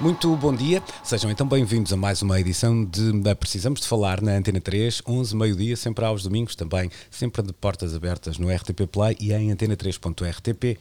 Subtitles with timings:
[0.00, 4.22] Muito bom dia, sejam então bem-vindos a mais uma edição de da Precisamos de Falar
[4.22, 8.86] na Antena 3, 11, meio-dia, sempre aos domingos também, sempre de portas abertas no RTP
[8.90, 10.78] Play e em antena3.rtp.pt.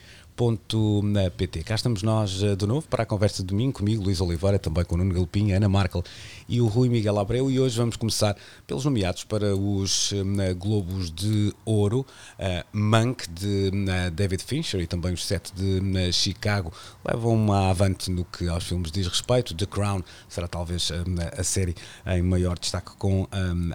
[1.65, 4.85] Cá estamos nós eh, de novo para a conversa de domingo, comigo, Luís Oliveira, também
[4.85, 6.01] com o Nuno Galpinha, Ana Markel
[6.47, 11.11] e o Rui Miguel Abreu e hoje vamos começar pelos nomeados para os eh, Globos
[11.11, 12.05] de Ouro,
[12.39, 16.71] uh, de uh, David Fincher e também os sete de uh, Chicago
[17.03, 19.53] levam uma avante no que aos filmes diz respeito.
[19.53, 20.89] The Crown será talvez
[21.37, 23.27] a série em maior destaque com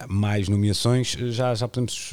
[0.09, 1.11] mais nomeações.
[1.11, 2.11] Já, já podemos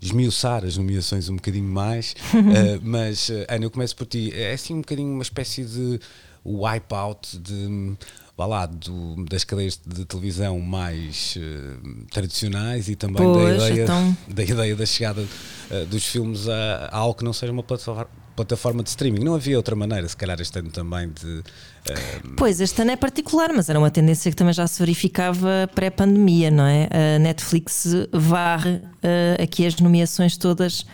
[0.00, 2.14] esmiuçar as nomeações um bocadinho mais,
[2.82, 4.32] mas Ana, eu começo por ti.
[4.34, 6.00] É assim um bocadinho uma espécie de
[6.44, 7.96] wipeout de
[8.36, 13.84] vá lá, do, das cadeias de televisão mais uh, tradicionais e também Pois, da, ideia,
[13.84, 17.62] então- da ideia da chegada uh, dos filmes a, a algo que não seja uma
[17.62, 18.08] plataforma,
[18.44, 19.22] plataforma de streaming.
[19.22, 21.26] Não havia outra maneira, se calhar este ano também, de.
[21.26, 25.68] uh, Pois, este ano é particular, mas era uma tendência que também já se verificava
[25.74, 26.88] pré-pandemia, não é?
[27.16, 30.84] A Netflix varre eh, aqui as nomeações todas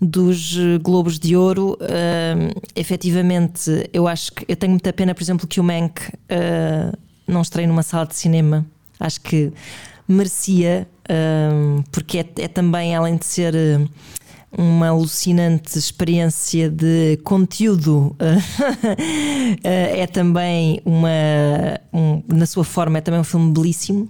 [0.00, 1.76] dos Globos de Ouro.
[1.80, 6.92] Eh, efetivamente, eu acho que eu tenho muita pena, por exemplo, que o Mank eh,
[7.26, 8.66] não estreie numa sala de cinema.
[8.98, 9.52] Acho que
[10.08, 10.88] merecia,
[11.92, 13.54] porque é, é também, além de ser.
[14.52, 18.14] Eh, uma alucinante experiência de conteúdo.
[19.62, 21.08] é também uma.
[21.92, 24.08] um- na sua forma, é também um filme belíssimo.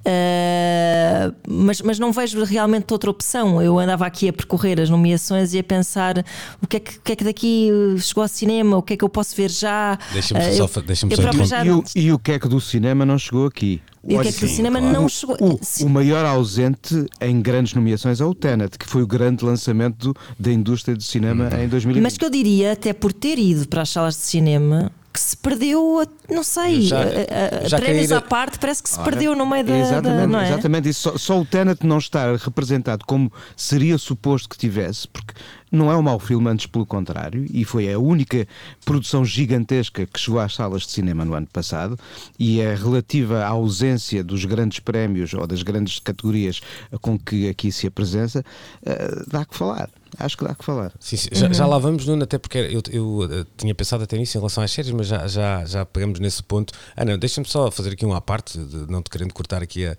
[0.00, 3.60] Uh, mas, mas não vejo realmente outra opção.
[3.62, 6.24] Eu andava aqui a percorrer as nomeações e a pensar
[6.62, 8.94] o que é que, o que, é que daqui uh, chegou ao cinema, o que
[8.94, 9.98] é que eu posso ver já.
[10.12, 13.04] Deixa-me Uh, só eu só já E o, e o que é que do cinema
[13.04, 13.80] não chegou aqui?
[14.06, 14.94] E o que é que Sim, cinema claro.
[14.94, 15.36] não chegou.
[15.40, 15.84] O, Sim.
[15.84, 20.16] o maior ausente em grandes nomeações é o Tenet, que foi o grande lançamento do-
[20.38, 21.64] da indústria do cinema Uhum.
[21.64, 22.02] em 2020.
[22.02, 25.36] Mas que eu diria, até por ter ido para as salas de cinema, que se
[25.36, 28.98] perdeu, a- não sei, Já- a- a- a- já prémios à parte, parece que se
[29.00, 29.72] Ora, perdeu no meio da.
[29.72, 30.48] da- Exatamente, não é?
[30.48, 30.92] exatamente.
[30.94, 35.34] Só, só o Tenet não estar representado como seria suposto que tivesse, porque
[35.72, 38.46] não é um mau filme, antes pelo contrário, e foi a única
[38.84, 41.98] produção gigantesca que chegou às salas de cinema no ano passado,
[42.38, 46.60] e é relativa à ausência dos grandes prémios ou das grandes categorias
[47.00, 48.44] com que aqui se apresenta,
[48.84, 49.90] eh, dá que falar.
[50.18, 50.92] Acho que dá que falar.
[51.00, 51.28] Sim, sim.
[51.32, 51.70] Já, já Uhum.
[51.70, 54.70] lá vamos, Nuno, até porque eu, eu, eh, tinha pensado até nisso em relação às
[54.70, 56.72] séries, mas já, já, já pegamos nesse ponto.
[56.96, 59.84] Ah, não, deixa-me só fazer aqui uma à parte, de, não te querendo cortar aqui
[59.86, 59.92] a,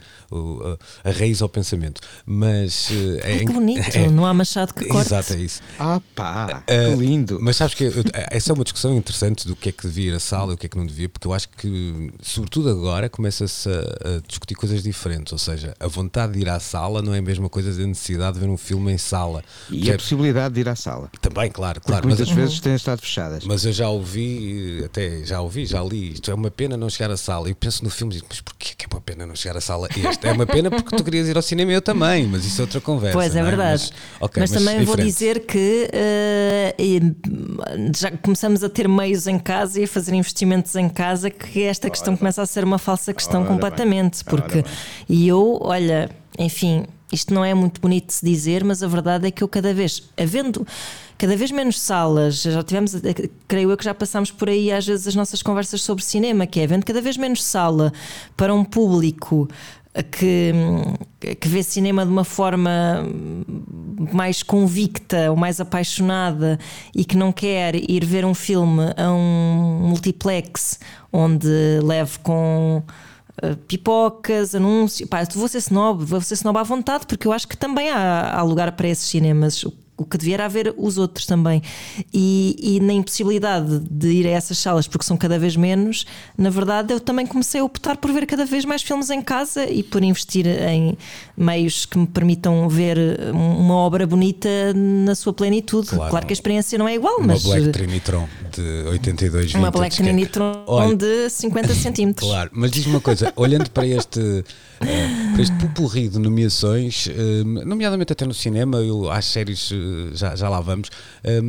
[1.03, 2.89] a, a raiz ao pensamento, mas.
[2.91, 5.07] eh, Ai, que bonito, é- não há machado que corte.
[5.07, 5.61] Exato, é isso.
[5.77, 7.37] Ah pá, Eh, que lindo.
[7.41, 10.15] Mas sabes que eu- essa é uma discussão interessante do que é que devia ir
[10.15, 13.09] à sala e o que é que não devia, porque eu acho que, sobretudo agora,
[13.09, 15.31] começa-se a, a discutir coisas diferentes.
[15.33, 18.33] Ou seja, a vontade de ir à sala não é a mesma coisa da necessidade
[18.35, 19.43] de ver um filme em sala.
[19.69, 21.09] E é- possibilidade de ir à sala.
[21.21, 22.07] Também, claro, Porque claro.
[22.07, 23.43] Mas, muitas vezes têm estado fechadas.
[23.45, 26.13] mas eu já ouvi, até já ouvi, já li.
[26.13, 27.49] Isto é uma pena não chegar à sala.
[27.49, 29.61] Eu penso no filme e digo, mas porquê que é uma pena não chegar à
[29.61, 29.87] sala?
[29.95, 32.61] Este é uma pena porque tu querias ir ao cinema e eu também, mas isso
[32.61, 33.17] é outra conversa.
[33.17, 33.89] Pois é não verdade.
[33.91, 35.05] Mas, ok, mas, também vou diferente.
[35.05, 37.01] dizer que eh, e,
[37.95, 41.89] já começamos a ter meios em casa e a fazer investimentos em casa que esta
[41.89, 43.53] questão começa a ser uma falsa questão Ora bem.
[43.59, 44.23] completamente.
[44.25, 44.71] Ora Porque bem.
[45.07, 49.27] e eu, olha, enfim, isto não é muito bonito de se dizer, mas a verdade
[49.27, 50.65] é que eu cada vez, havendo
[51.17, 54.87] cada vez menos salas, já tivemos, eh, creio eu que já passámos por aí às
[54.87, 57.91] vezes as nossas conversas sobre cinema, que é havendo cada vez menos sala
[58.37, 59.49] para um público
[60.11, 60.53] que,
[61.39, 63.03] que vê cinema de uma forma
[64.13, 66.57] mais convicta ou mais apaixonada
[66.95, 70.79] e que não quer ir ver um filme a um multiplex
[71.11, 71.49] onde
[71.83, 72.83] leve com
[73.43, 75.09] uh, pipocas, anúncios.
[75.09, 78.33] Pá, vou ser snob, vou ser snob à vontade, porque eu acho que também há,
[78.37, 79.65] há lugar para esses cinemas.
[79.99, 81.61] O que devia era haver os outros também.
[82.13, 86.05] E, e na impossibilidade de ir a essas salas, porque são cada vez menos,
[86.37, 89.65] na verdade, eu também comecei a optar por ver cada vez mais filmes em casa
[89.69, 90.97] e por investir em
[91.35, 92.97] meios que me permitam ver
[93.33, 95.87] uma obra bonita na sua plenitude.
[95.89, 96.09] Claro.
[96.09, 97.43] Claro, que a experiência não é igual, Uma mas.
[97.43, 102.29] Black Trinitron de 82 uma Black é- Trinitron de 50 centímetros.
[102.29, 104.43] Claro, mas diz-me uma coisa, olhando para este,
[104.81, 105.07] eh,
[105.41, 110.49] este pupurri de nomeações, eh, nomeadamente até no cinema, eu, às séries eh, já, já
[110.49, 110.89] lá vamos,
[111.23, 111.41] eh,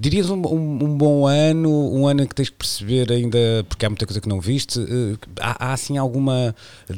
[0.00, 3.38] Dirias um, um, um, bom ano, um ano em que tens que perceber ainda,
[3.68, 6.56] porque há muita coisa que não viste, uh, há, há, assim alguma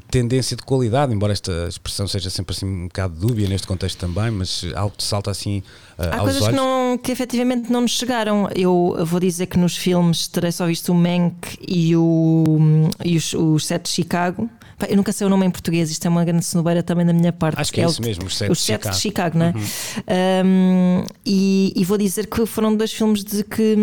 [0.08, 4.30] tendência de qualidade, embora esta expressão seja sempre assim um bocado dúbia neste contexto também,
[4.30, 5.64] mas algo te salta assim
[5.98, 6.48] uh, Há aos coisas olhos?
[6.50, 8.48] que, não, que efetivamente não nos chegaram.
[8.54, 13.34] Eu vou dizer que nos filmes terei só visto o Mank e, o, e os,
[13.34, 14.48] os Sete de Chicago.
[14.88, 17.32] Eu nunca sei o nome em português, isto é uma grande cenobeira também da minha
[17.32, 17.60] parte.
[17.60, 18.94] Acho que é, é isso o, mesmo, os Sete, os de, sete Chicago.
[18.94, 19.52] de Chicago, não é?
[19.52, 20.46] Uhum.
[20.46, 23.76] Um, e, e, vou dizer que foram dois filmes de que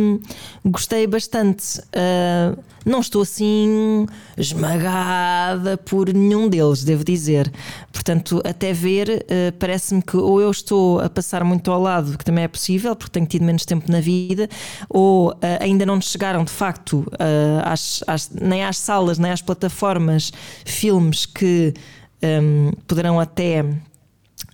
[0.65, 1.79] gostei bastante.
[1.79, 2.57] Uh,
[2.89, 4.05] não estou assim
[4.37, 7.51] esmagada por nenhum deles, devo dizer.
[7.91, 12.25] Portanto, até ver, uh, parece-me que ou eu estou a passar muito ao lado, que
[12.25, 14.49] também é possível, porque tenho tido menos tempo na vida,
[14.89, 17.05] ou uh, ainda não nos chegaram de facto
[17.63, 20.31] às, às, nem às salas, nem às plataformas,
[20.65, 21.73] filmes que
[22.23, 23.63] um, poderão até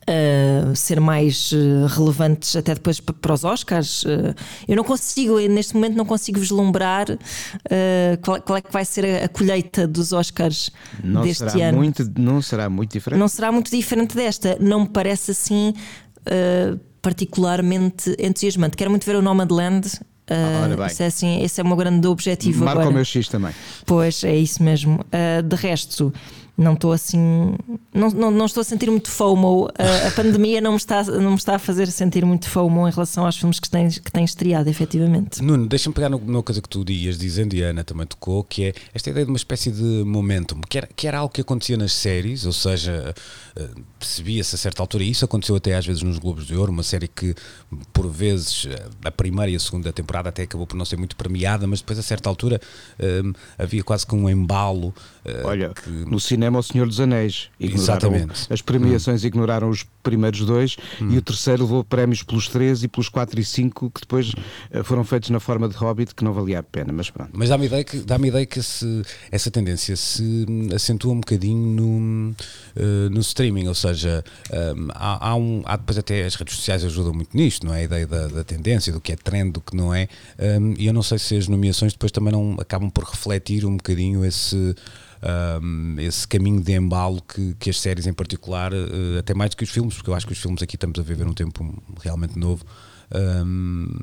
[0.08, 4.04] Uh, ser mais uh, relevantes até depois para os Oscars.
[4.04, 4.36] Uh,
[4.68, 7.08] eu não consigo, neste momento, não consigo vislumbrar
[8.22, 10.70] qual, qual, é que vai ser a, a colheita dos Oscars
[11.04, 11.80] não deste será ano.
[11.80, 13.20] Muito, não será muito diferente.
[13.20, 14.58] Não será muito diferente desta.
[14.60, 15.74] Não me parece assim
[17.02, 18.78] particularmente entusiasmante.
[18.78, 19.88] Quero muito ver o Nomadland.
[20.30, 22.90] Uh, isso é assim, esse é o meu grande objetivo Marca agora.
[22.90, 23.54] o meu X também.
[23.88, 25.04] Pois, é isso mesmo.
[25.48, 26.14] de resto,
[26.58, 27.56] não estou assim.
[27.94, 29.70] Não, não, não, estou a sentir muito FOMO.
[29.78, 32.92] A, a pandemia não me, está, não me está a fazer sentir muito FOMO em
[32.92, 35.42] relação aos filmes que têm, que têm estreado, efetivamente.
[35.42, 38.66] Nuno, deixa-me pegar numa coisa que tu ias dizendo e a Ana também tocou, que
[38.66, 41.78] é esta ideia de uma espécie de momentum, que era, que era algo que acontecia
[41.78, 43.14] nas séries, ou seja,
[44.00, 46.84] percebia-se a certa altura, e isso aconteceu até às vezes nos Globos de Ouro, uma
[46.84, 47.34] série que
[47.94, 48.68] por vezes
[49.04, 51.98] a primeira e a segunda temporada até acabou por não ser muito premiada, mas depois
[52.00, 52.60] a certa altura
[53.00, 54.94] um, havia quase que um embalo.
[55.26, 55.90] Uh, Olha, que...
[55.90, 57.50] no cinema O Senhor dos Anéis.
[57.60, 58.52] Exatamente.
[58.52, 59.28] As premiações hum.
[59.28, 61.10] ignoraram os primeiros dois hum.
[61.12, 64.84] e o terceiro levou prémios pelos três e pelos quatro e cinco que depois uh,
[64.84, 67.32] foram feitos na forma de Hobbit que não valia a pena, mas pronto.
[67.34, 72.32] Mas dá-me ideia que, dá ideia que esse, essa tendência se acentua um bocadinho no,
[72.32, 74.24] uh, no streaming, ou seja,
[74.76, 77.80] um, há, há, um, há depois até as redes sociais ajudam muito nisto, não é?
[77.80, 80.08] A ideia da, da tendência, do que é trend, do que não é,
[80.60, 83.78] um, e eu não sei se as nomeações depois também não acabam por refletir um
[83.78, 84.76] bocadinho esse
[85.62, 89.58] um, esse caminho de embalo que, que as séries em particular, uh, até mais do
[89.58, 91.84] que os filmes, porque eu acho que os filmes aqui estamos a viver um tempo
[92.02, 92.64] realmente novo.
[93.14, 94.00] Um,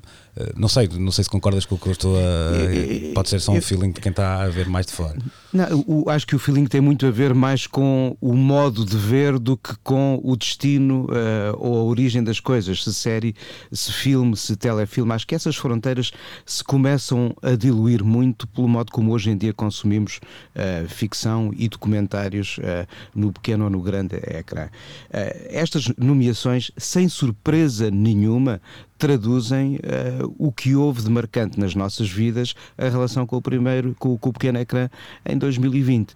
[0.57, 3.15] não sei, não sei se concordas com o que eu estou a.
[3.15, 5.19] Pode ser só um feeling de quem está a ver mais de fora.
[5.53, 8.97] Não, o, acho que o feeling tem muito a ver mais com o modo de
[8.97, 12.83] ver do que com o destino uh, ou a origem das coisas.
[12.83, 13.35] Se série,
[13.71, 15.13] se filme, se telefilme.
[15.13, 16.11] Acho que essas fronteiras
[16.47, 20.21] se começam a diluir muito pelo modo como hoje em dia consumimos
[20.57, 24.69] uh, ficção e documentários uh, no pequeno ou no grande ecrã.
[25.11, 28.61] estas nomeações, sem surpresa nenhuma,
[28.97, 29.81] traduzem
[30.39, 34.31] o que houve de marcante nas nossas vidas a relação com o primeiro, com, com
[34.31, 34.89] o pequeno ecrã
[35.25, 36.15] em 2020.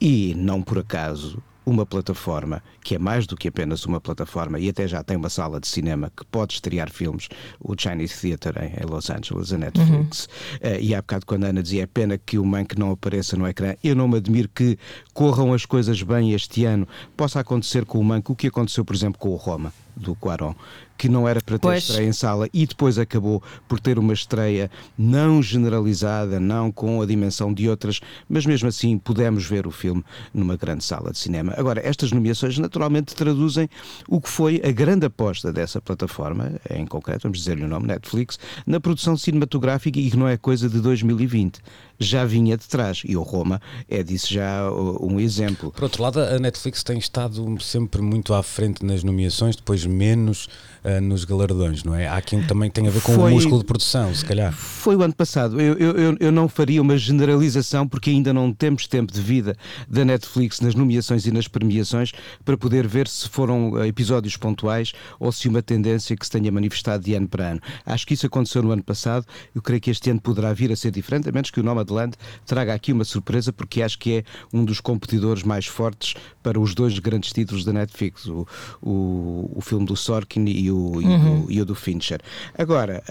[0.00, 4.68] E não por acaso uma plataforma que é mais do que apenas uma plataforma e
[4.68, 7.28] até já tem uma sala de cinema que pode estrear filmes,
[7.58, 10.28] o Chinese Theatre em, Los Angeles, a Netflix.
[10.62, 10.70] Uhum.
[10.70, 13.36] Uh, e há bocado, quando a Ana dizia é pena que o Mank não apareça
[13.36, 14.78] no ecrã, eu não me admiro que
[15.12, 16.86] corram as coisas bem este ano.
[17.16, 20.54] Possa acontecer com o Mank o que aconteceu, por exemplo, com o Roma, do Quaron
[20.96, 21.84] que não era para ter pois.
[21.84, 27.06] estreia em sala e depois acabou por ter uma estreia não generalizada, não com a
[27.06, 31.54] dimensão de outras, mas mesmo assim pudemos ver o filme numa grande sala de cinema.
[31.56, 33.68] Agora, estas nomeações naturalmente traduzem
[34.08, 38.38] o que foi a grande aposta dessa plataforma, em concreto, vamos dizer-lhe o nome, Netflix,
[38.66, 41.60] na produção cinematográfica e que não é coisa de 2020
[41.98, 43.02] já vinha de trás.
[43.04, 44.70] E o Roma é disso já
[45.00, 45.70] um exemplo.
[45.72, 50.48] Por outro lado, a Netflix tem estado sempre muito à frente nas nomeações, depois menos
[50.84, 52.08] uh, nos galardões, não é?
[52.08, 54.52] Há quem também tem a ver com foi, o músculo de produção, se calhar.
[54.52, 55.60] Foi o ano passado.
[55.60, 59.54] Eu, eu, eu não faria uma generalização porque ainda não temos tempo de vida
[59.88, 62.12] da Netflix nas nomeações e nas premiações
[62.44, 66.50] para poder ver se foram eh, episódios pontuais ou se uma tendência que se tenha
[66.50, 67.60] manifestado de ano para ano.
[67.84, 69.26] Acho que isso aconteceu no ano passado.
[69.54, 71.74] Eu creio que este ano poderá vir a ser diferente, a menos que o nome
[71.74, 76.58] Nomadland traga aqui uma surpresa, porque acho que é um dos competidores mais fortes para
[76.58, 78.46] os dois grandes títulos da Netflix, o,
[78.80, 81.46] o, o filme do Sorkin e o, e, o, uhum.
[81.48, 82.20] e o, do Fincher.
[82.56, 83.02] Agora,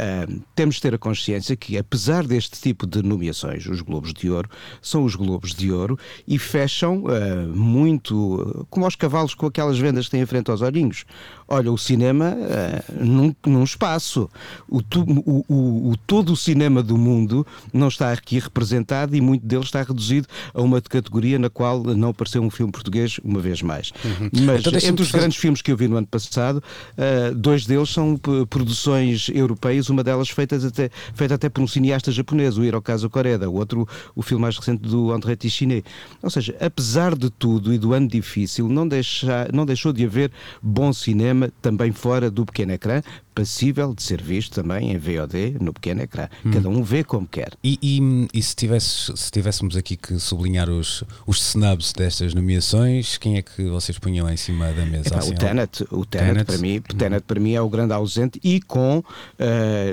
[0.56, 4.50] temos de ter a consciência que, apesar deste tipo de nomeações, os Globos de Ouro
[4.82, 10.06] são os Globos de Ouro e fecham uh, muito, como aos cavalos com aquelas vendas
[10.06, 11.06] que têm em frente aos olhinhos.
[11.54, 14.30] Olha, o cinema uh, num, num espaço.
[14.68, 19.22] O, tu, o, o, o, todo o cinema do mundo não está aqui representado e
[19.22, 23.40] muito dele está reduzido a uma categoria na qual não apareceu um filme português uma
[23.40, 23.92] vez mais.
[24.04, 24.30] Uhum.
[24.46, 25.20] Mas então, entre os fazer...
[25.20, 28.20] grandes filmes que eu vi no ano passado, uh, dois deles são
[28.50, 33.50] produções europeias, uma delas feita até, feita até por um cineasta japonês, o Hirokazu Koreda,
[33.50, 35.84] o outro, o filme mais recente do André Tichiné.
[36.22, 40.32] Ou seja, apesar de tudo e do ano difícil, não, deixa, não deixou de haver
[40.62, 43.02] bom cinema também fora do pequeno ecrã,
[43.34, 46.28] passível de ser visto também em VOD no pequeno ecrã.
[46.46, 46.52] Hum.
[46.52, 47.54] Cada um vê como quer.
[47.64, 53.18] E, e, e se, tivesse, se tivéssemos aqui que sublinhar os, os snubs destas nomeações,
[53.18, 55.10] quem é que vocês punham em cima da mesa?
[55.10, 56.98] Epá, assim, o Tenet, o Tenet, Tenet, para mim, hum.
[56.98, 59.04] Tenet para mim é o grande ausente e com uh,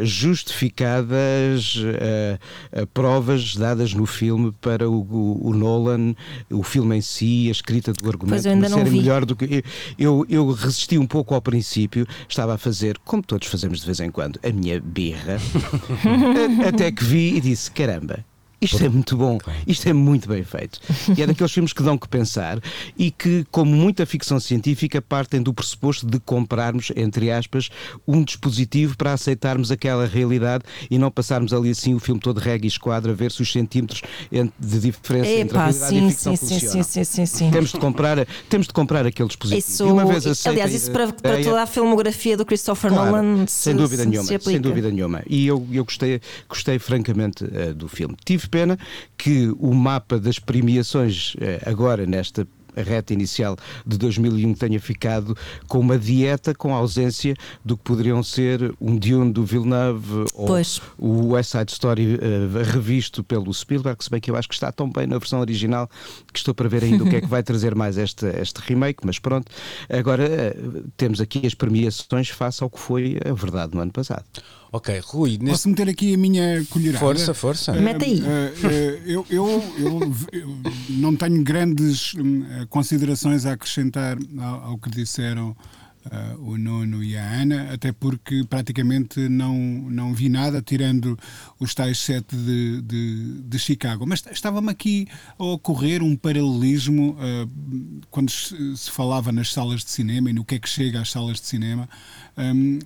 [0.04, 6.14] justificadas uh, uh, provas dadas no filme para o, o, o, Nolan,
[6.50, 8.90] o filme em si, a escrita do argumento, pois eu ainda não vi.
[8.90, 9.64] melhor do que
[9.99, 14.00] eu, eu resisti um pouco ao princípio, estava a fazer como todos fazemos de vez
[14.00, 15.38] em quando, a minha birra,
[16.68, 18.25] até que vi e disse: caramba,
[18.60, 20.80] isto é muito bom, isto é muito bem feito.
[21.16, 22.60] E é daqueles filmes que dão que pensar
[22.96, 27.70] e que, como muita ficção científica, partem do pressuposto de comprarmos, entre aspas,
[28.06, 32.66] um dispositivo para aceitarmos aquela realidade e não passarmos ali assim o filme todo reggae
[32.66, 36.04] e esquadra a ver se os centímetros de diferença Epa, entre a realidade sim, e
[36.04, 36.82] a ficção sim, funcionam.
[36.82, 39.66] Sim, sim, sim, Temos de comprar, temos de comprar aquele dispositivo.
[39.66, 43.46] Isso, e uma vez aliás, isso para, para, toda a filmografia do Christopher claro, Nolan
[43.46, 45.22] sem dúvida se, nenhuma, se sem dúvida nenhuma.
[45.26, 48.16] E eu, eu gostei, gostei francamente uh, do filme.
[48.24, 48.78] Tive pena
[49.16, 55.37] que o mapa das premiações, eh, agora nesta reta inicial de 2001 tenha ficado
[55.69, 60.80] com uma dieta com a ausência do que poderiam ser um Dune do Villeneuve pois.
[60.99, 62.19] ou o West Side Story uh,
[62.73, 65.88] revisto pelo Spielberg, se bem que eu acho que está tão bem na versão original
[66.33, 69.00] que estou para ver ainda o que é que vai trazer mais este, este remake,
[69.04, 69.50] mas pronto,
[69.88, 74.25] agora uh, temos aqui as premiações face ao que foi a verdade no ano passado.
[74.72, 75.30] Ok, Rui.
[75.30, 75.50] Neste...
[75.50, 76.98] Posso meter aqui a minha colherada?
[76.98, 77.72] Força, força.
[77.72, 78.20] Uh, Mete aí.
[78.20, 78.70] Uh, uh,
[79.04, 80.56] eu, eu, eu, eu,
[80.90, 85.56] não tenho grandes hum, considerações a acrescentar ao, ao que disseram
[86.07, 91.19] Uh, o Nuno e a Ana, até porque praticamente não, não vi nada, tirando
[91.59, 94.07] os tais sete de, de, de Chicago.
[94.07, 95.07] Mas estava-me aqui
[95.38, 100.42] a ocorrer um paralelismo uh, quando se, se, falava nas salas de cinema e no
[100.42, 101.87] que é que chega às salas de cinema.
[102.38, 102.78] Um,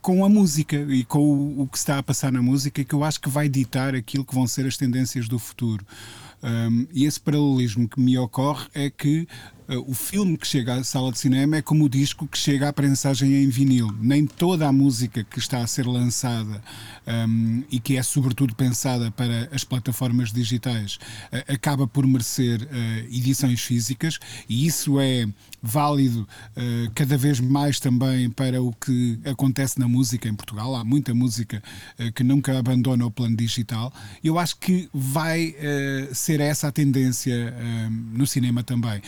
[0.00, 3.04] com a música e com o, o, que está a passar na música, que eu
[3.04, 5.86] acho que vai ditar aquilo que vão ser as tendências do futuro.
[6.42, 9.28] Um, e esse paralelismo que me ocorre é que
[9.86, 12.72] o filme que chega à sala de cinema é como o disco que chega à
[12.72, 13.90] prensagem em vinil.
[14.00, 16.62] Nem toda a música que está a ser lançada
[17.06, 20.96] um, e que é sobretudo pensada para as plataformas digitais
[21.32, 22.66] uh, acaba por merecer uh,
[23.14, 25.26] edições físicas e isso é
[25.62, 26.22] válido
[26.56, 30.74] uh, cada vez mais também para o que acontece na música em Portugal.
[30.74, 31.62] Há muita música
[32.14, 33.92] que nunca abandona o plano digital.
[34.22, 35.54] Eu acho que vai
[36.12, 37.54] ser essa a tendência
[37.90, 39.00] no cinema também.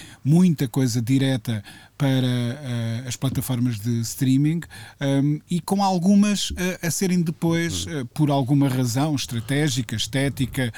[0.54, 1.64] Muita coisa direta
[2.04, 4.60] para uh, as plataformas de streaming
[5.00, 10.70] um, e com algumas uh, a serem depois, uh, por alguma razão estratégica, estética,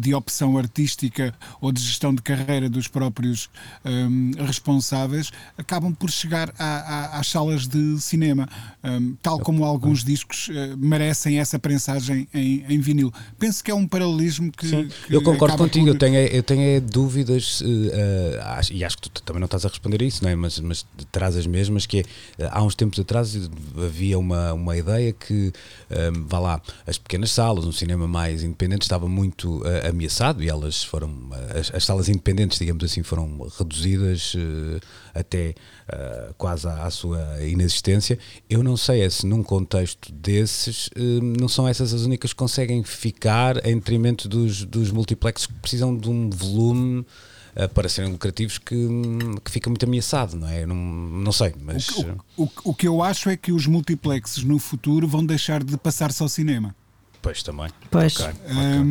[0.00, 3.50] de opção artística ou de gestão de carreira dos próprios
[3.84, 8.48] um, responsáveis, acabam por chegar a, a, às salas de cinema,
[8.82, 13.12] um, tal como alguns discos merecem essa prensagem em, em, vinil.
[13.38, 14.68] Penso que é um paralelismo que.
[14.68, 15.94] Sim, que eu concordo contigo, por...
[15.94, 17.62] eu tenho, eu tenho dúvidas,
[18.70, 20.36] e acho que tu também não estás a responder a isso, não é?
[20.36, 22.04] mas mas traz as mesmas, que
[22.38, 23.34] é, há uns tempos atrás
[23.76, 25.52] havia uma, uma ideia que,
[26.14, 30.48] um, vá lá, as pequenas salas, um cinema mais independente estava muito uh, ameaçado e
[30.48, 31.12] elas foram,
[31.58, 34.80] as, as, salas independentes, digamos assim, foram reduzidas uh,
[35.12, 35.54] até
[35.92, 38.16] uh, quase à, à, sua inexistência.
[38.48, 42.38] Eu não sei é se num contexto desses hum, não são essas as únicas que
[42.38, 47.04] conseguem ficar em detrimento dos, dos multiplexes que precisam de um volume
[47.74, 48.76] para serem lucrativos que,
[49.44, 50.64] que fica muito ameaçado, não é?
[50.64, 51.88] Não, não sei, mas.
[51.88, 52.02] O,
[52.36, 55.76] o, o, o que eu acho é que os multiplexes no futuro vão deixar de
[55.76, 56.74] passar-se ao cinema.
[57.22, 57.68] Pois também.
[57.90, 58.16] Pois.
[58.18, 58.84] Okay, Um,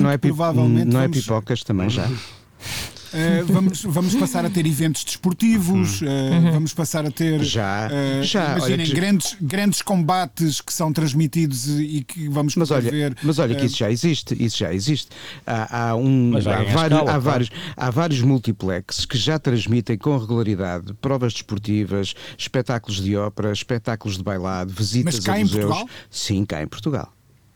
[0.00, 2.08] não é, provavelmente não é pipocas também já.
[3.12, 6.52] Uh, vamos, vamos passar a ter eventos desportivos, uh, uhum.
[6.52, 7.42] vamos passar a ter.
[7.42, 8.56] Já, uh, já.
[8.56, 8.94] Imaginem, que...
[8.94, 13.16] grandes, grandes combates que são transmitidos e que vamos mas olha, ver.
[13.22, 15.08] Mas olha que isso já existe, isso já existe.
[15.46, 20.16] Há, há um, há, vários, escala, há, vários, há vários multiplexes que já transmitem com
[20.16, 25.56] regularidade provas desportivas, espetáculos de ópera, espetáculos de bailado, visitas mas cá a museus.
[25.56, 25.88] Em Portugal?
[26.10, 27.12] Sim, cá em Portugal.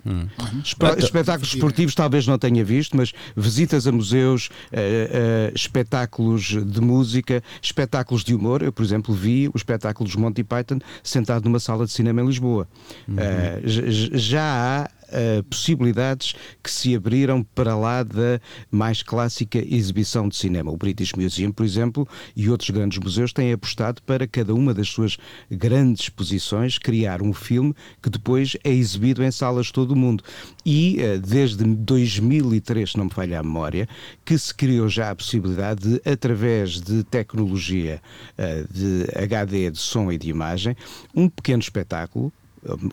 [0.07, 0.29] Hum.
[0.63, 6.81] Espe espetáculos esportivos talvez não tenha visto, mas visitas a museus, uh, uh, espetáculos de
[6.81, 8.63] música, espetáculos de humor.
[8.63, 12.27] Eu, por exemplo, vi o espetáculo dos Monty Python sentado numa sala de cinema em
[12.27, 12.69] Lisboa.
[13.09, 13.17] Uhum.
[13.17, 20.37] Uh, já há uh, possibilidades que se abriram para lá da mais clássica exibição de
[20.37, 20.71] cinema.
[20.71, 24.89] O British Museum, por exemplo, e outros grandes museus têm apostado para cada uma das
[24.89, 25.17] suas
[25.51, 30.23] grandes exposições criar um filme que depois é exibido em salas de todo o mundo.
[30.65, 33.89] E uh, desde 2003, se não me falha a memória,
[34.25, 38.01] que se criou já a possibilidade de, através de tecnologia
[38.39, 40.77] uh, de HD, de som e de imagem,
[41.15, 42.33] um pequeno espetáculo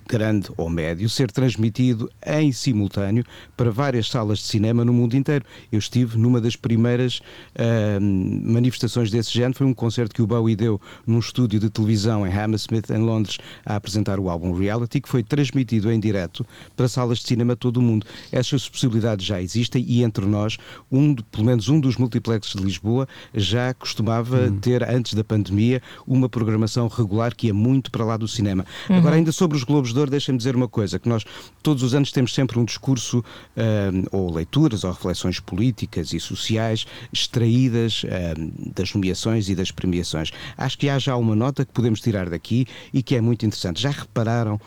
[0.08, 3.24] grande ou médio, ser transmitido em simultâneo
[3.56, 5.46] para várias salas de cinema no mundo inteiro.
[5.72, 7.20] Eu estive numa das primeiras
[7.56, 12.26] uh, manifestações desse género, foi um concerto que o Bowie deu num estúdio de televisão
[12.26, 16.88] em Hammersmith, em Londres, a apresentar o álbum Reality, que foi transmitido em direto para
[16.88, 18.06] salas de cinema todo o mundo.
[18.32, 20.58] Essas possibilidades já existem e entre nós,
[20.92, 24.60] um, pelo menos um dos multiplexes de Lisboa já costumava hum.
[24.60, 28.66] ter, antes da pandemia, uma programação regular que ia muito para lá do cinema.
[28.90, 28.98] Uhum.
[28.98, 31.24] Agora, ainda sobre os os Globos de Ouro, deixem-me dizer uma coisa: que nós
[31.62, 36.86] todos os anos temos sempre um discurso, uh, ou leituras, ou reflexões políticas e sociais
[37.12, 40.32] extraídas uh, das nomeações e das premiações.
[40.58, 43.82] Acho que há já uma nota que podemos tirar daqui e que é muito interessante.
[43.82, 44.60] Já repararam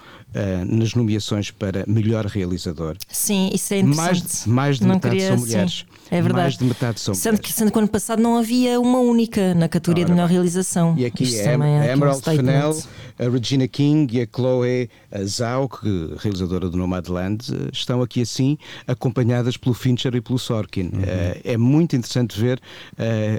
[0.68, 2.96] nas nomeações para melhor realizador?
[3.08, 4.22] Sim, isso é interessante.
[4.22, 5.72] Mais, mais de não metade queria, são mulheres.
[5.72, 6.42] Sim, é verdade.
[6.42, 7.46] Mais de metade são sendo mulheres.
[7.46, 10.94] Que, sendo que ano passado não havia uma única na categoria Ora, de melhor realização.
[10.96, 12.52] E aqui Isto é um Emerald statement.
[12.52, 12.82] Fennell,
[13.18, 14.90] a Regina King e a Chloe
[15.24, 20.90] Zhao, que, realizadora do Nomadland, eh, estão aqui assim, acompanhadas pelo Fincher e pelo Sorkin.
[20.92, 21.00] Uhum.
[21.00, 22.60] Uh, é muito interessante ver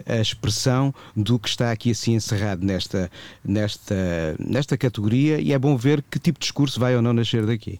[0.07, 3.09] a expressão do que está aqui assim encerrado nesta,
[3.43, 3.95] nesta,
[4.39, 7.79] nesta categoria e é bom ver que tipo de discurso vai ou não nascer daqui.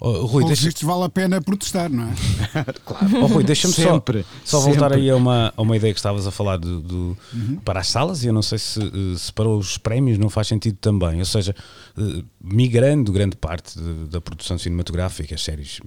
[0.00, 0.64] Oh, Rui, Pelos deixa...
[0.66, 2.14] vistos vale a pena protestar, não é?
[2.86, 3.06] claro.
[3.22, 4.96] Oh, Rui, deixa-me só, Sempre, só voltar sempre.
[5.00, 7.18] aí a uma, a uma ideia que estavas a falar do, do-
[7.64, 10.46] para as salas, e eu não sei se, eh, se para os prémios não faz
[10.46, 11.18] sentido também.
[11.18, 11.52] Ou seja,
[11.98, 15.80] eh, migrando grande parte de- da produção cinematográfica, as séries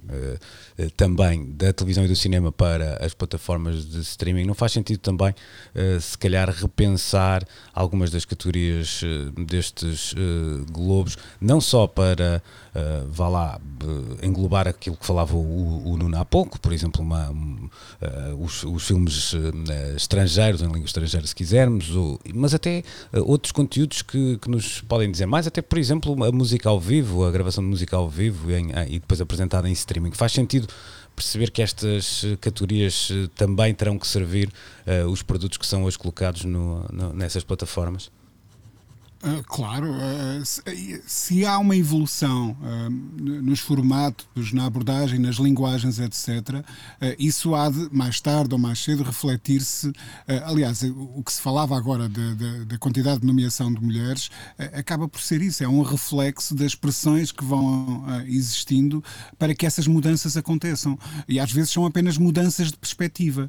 [0.78, 4.98] eh, também da televisão e do cinema para as plataformas de streaming, não faz sentido
[4.98, 5.34] também,
[6.00, 9.00] se calhar, repensar algumas das categorias
[9.46, 10.14] destes
[10.70, 12.42] globos, não só para,
[13.08, 13.60] vá lá,
[14.22, 17.68] englobar aquilo que falava o, o Nuno há pouco, por exemplo, uma, um,
[18.00, 22.78] eh, os, os filmes eh, estrangeiros, em língua estrangeira, se quisermos, ou- mas até
[23.12, 26.78] eh, outros conteúdos que, que nos podem dizer mais, até, por exemplo, a música ao
[26.80, 30.12] vivo, a gravação de música ao vivo em- e depois apresentada em streaming.
[30.12, 30.66] Faz sentido
[31.14, 34.50] perceber que estas categorias também terão que servir
[34.86, 38.10] eh, os produtos que são hoje colocados no- no- nessas plataformas?
[39.24, 46.00] Ah, claro, ah, se, se há uma evolução ah, nos formatos, na abordagem, nas linguagens,
[46.00, 46.64] etc.,
[47.00, 49.92] ah, isso há de, mais tarde ou mais cedo, refletir-se.
[50.26, 54.28] ah, aliás, o que se falava agora da- da da quantidade de nomeação de mulheres
[54.58, 59.04] ah, acaba por ser isso, é um reflexo das pressões que vão ah, existindo
[59.38, 60.98] para que essas mudanças aconteçam.
[61.28, 63.48] E às vezes são apenas mudanças de perspectiva.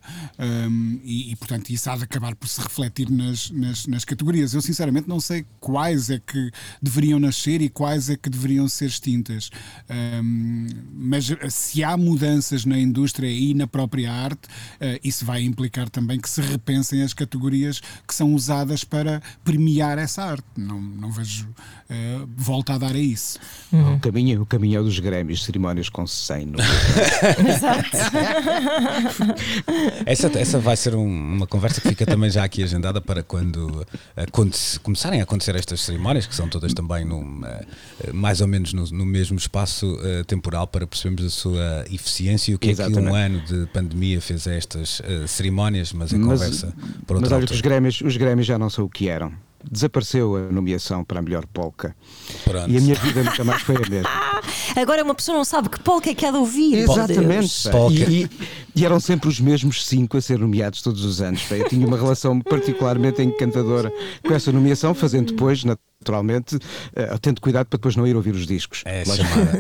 [1.04, 4.54] E, e, portanto, isso há de acabar por se refletir nas, nas, nas categorias.
[4.54, 8.88] Eu, sinceramente, não sei quais é que deveriam nascer e quais é que deveriam ser
[8.88, 9.50] extintas.
[9.90, 14.42] Ahm, mas eh, se há mudanças na indústria e na própria arte,
[14.82, 19.98] eh, isso vai implicar também que se repensem as categorias que são usadas para premiar
[19.98, 20.44] essa arte.
[20.58, 21.48] Não, não vejo
[21.90, 23.40] eh, volta a dar a isso.
[23.72, 26.46] O, caminho, o caminho é dos Grêmios, cerimónias com 100.
[26.48, 26.58] no-
[30.06, 33.86] Essa, essa vai ser um- uma conversa que fica também já aqui agendada para quando
[34.16, 37.66] aconte- começarem a acontecer estas cerimónias, que são todas também num, eh,
[38.14, 42.56] mais ou menos no, no mesmo espaço eh, temporal, para percebermos a sua eficiência e
[42.56, 43.16] o que é que um Exatamente.
[43.18, 46.74] ano de pandemia fez a estas eh, cerimónias, mas a Mas- conversa
[47.08, 47.62] por Mas olha que os.
[47.62, 49.32] Grêmios, os Grêmios já não são o que eram.
[49.72, 51.96] Desapareceu a nomeação para a melhor polca.
[52.44, 52.70] Pronto.
[52.70, 54.10] E a minha vida nunca mais foi a mesma.
[54.76, 56.76] Agora uma pessoa não sabe que polca é que há de ouvir.
[56.80, 57.70] Exatamente.
[57.92, 58.30] E, e-
[58.76, 61.44] e eram sempre os mesmos cinco a ser nomeados todos os anos.
[61.52, 63.92] Eu tinha uma relação particularmente encantadora
[64.26, 66.58] com essa nomeação, fazendo depois, naturalmente,
[66.96, 68.82] eh, tendo cuidado para depois não ir ouvir os discos.
[68.86, 69.60] É chamada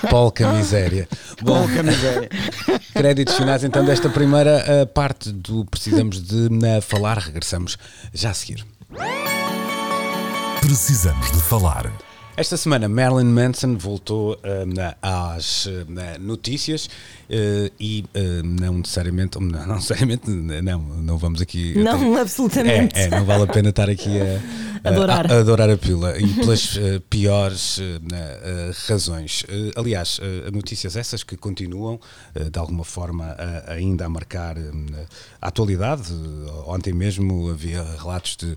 [0.00, 1.08] po- polca miséria.
[1.44, 2.28] Polca miséria.
[2.92, 7.18] créditos finais então desta primeira eh, parte do Precisamos de eh, Falar.
[7.18, 7.78] Regressamos
[8.12, 8.66] já a seguir.
[10.60, 11.92] Precisamos de falar.
[12.36, 15.70] Esta semana Marilyn Manson voltou uh, às uh,
[16.20, 18.04] notícias uh, e
[18.44, 21.72] não necessariamente, não, necessariamente, não, não vamos aqui.
[21.78, 22.94] Não, absolutamente.
[22.94, 25.32] É, é, não vale a pena estar aqui a, adorar.
[25.32, 27.80] a, a adorar a pílula e pelas piores
[28.86, 29.42] razões.
[29.74, 30.20] aliás,
[30.52, 31.98] notícias essas que continuam
[32.34, 33.34] de alguma forma
[33.66, 34.56] ainda a marcar
[35.40, 36.12] a atualidade.
[36.66, 38.54] Ontem mesmo havia relatos de,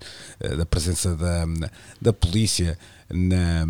[0.58, 1.46] da presença da,
[2.02, 2.78] da polícia
[3.12, 3.65] na,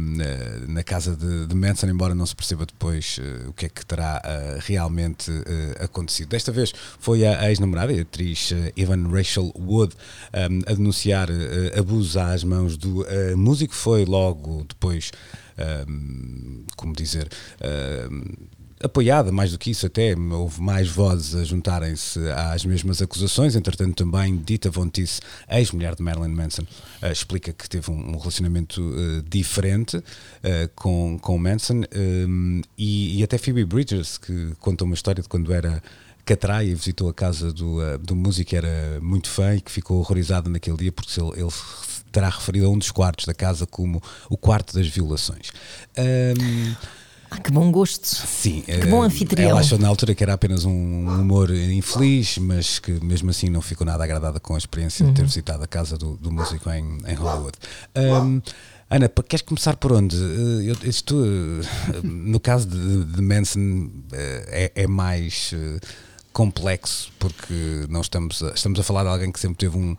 [0.68, 3.86] na, casa de, de, Manson, embora não se perceba depois uh, o que é que
[3.86, 6.30] terá uh, realmente uh, acontecido.
[6.30, 9.96] Desta vez foi a ex-namorada, a atriz Evan Rachel Wood,
[10.34, 11.30] um, a denunciar
[11.78, 13.06] abusos às mãos do
[13.38, 13.74] músico.
[13.74, 15.12] Foi logo depois,
[15.88, 17.30] um, como dizer
[18.82, 23.96] apoiada, mais do que isso até, houve mais vozes a juntarem-se às mesmas acusações, entretanto
[23.96, 28.82] também Dita Von Teese, ex-mulher de Marilyn Manson, uh, explica que teve um, um relacionamento
[28.82, 30.04] uh, diferente uh,
[30.76, 35.54] com, com Manson um, e, e, até Phoebe Bridgers, que conta uma história de quando
[35.54, 35.84] era
[36.26, 40.48] catraia e visitou a casa do, do músico, era muito fã e que ficou horrorizado
[40.48, 41.52] naquele dia porque ele, ele
[42.12, 45.52] terá referido a um dos quartos da casa como o quarto das violações.
[45.98, 46.76] Um,
[47.30, 48.06] ah, que bom gosto.
[48.06, 48.62] Sim.
[48.62, 49.50] Que bom eh, anfitrião.
[49.50, 53.62] Ela achou na altura que era apenas um humor infeliz, mas que mesmo assim não
[53.62, 55.12] ficou nada agradada com a experiência uhum.
[55.12, 55.28] de ter uhum.
[55.28, 57.58] visitado a casa do, do músico em, em Hollywood.
[57.96, 58.42] Um,
[58.90, 60.16] Ana, queres começar por onde?
[60.16, 65.54] Eh, eu, isto, eh, no caso de, de Manson, é, é mais
[66.34, 69.96] complexo porque não estamos a, estamos a falar de alguém que sempre teve um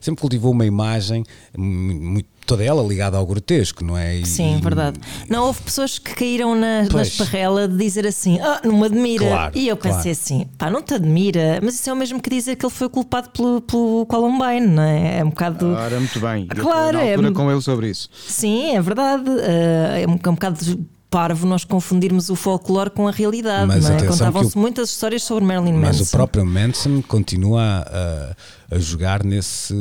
[0.00, 1.24] sempre cultivou uma imagem
[1.56, 4.16] muito toda ela ligada ao grotesco, não é?
[4.16, 4.98] E, Sim, verdade.
[5.28, 9.26] Não, houve pessoas que caíram na, na esparrela de dizer assim, ah, não me admira.
[9.26, 10.10] Claro, e eu pensei claro.
[10.10, 12.88] assim, pá, não te admira, mas isso é o mesmo que dizer que ele foi
[12.88, 15.18] culpado pelo, pelo Columbine, não é?
[15.18, 15.66] É um bocado.
[15.66, 16.46] Ora, muito bem.
[16.46, 17.32] Claro, eu é.
[17.32, 18.08] com ele sobre isso.
[18.26, 19.28] Sim, é verdade.
[19.28, 23.66] Uh, é um, é um bocado parvo nós confundirmos o folclore com a realidade.
[23.66, 24.06] Mas é?
[24.06, 26.00] Contavam-se muitas histórias sobre Marilyn Manson.
[26.00, 29.74] Mas o próprio Manson continua a, a jogar nesse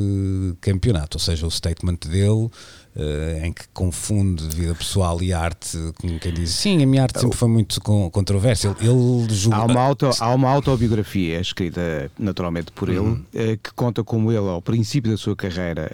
[0.62, 2.50] campeonato, ou seja, o statement dele
[2.96, 7.20] Uh, em que confunde vida pessoal e arte, como quem diz, sim, a minha arte
[7.20, 8.74] sempre foi muito controversa.
[8.80, 9.58] Ele, ele julga...
[9.58, 13.22] há, uma auto, há uma autobiografia escrita naturalmente por uhum.
[13.34, 15.92] ele, uh, que conta como ele, ao princípio da sua carreira,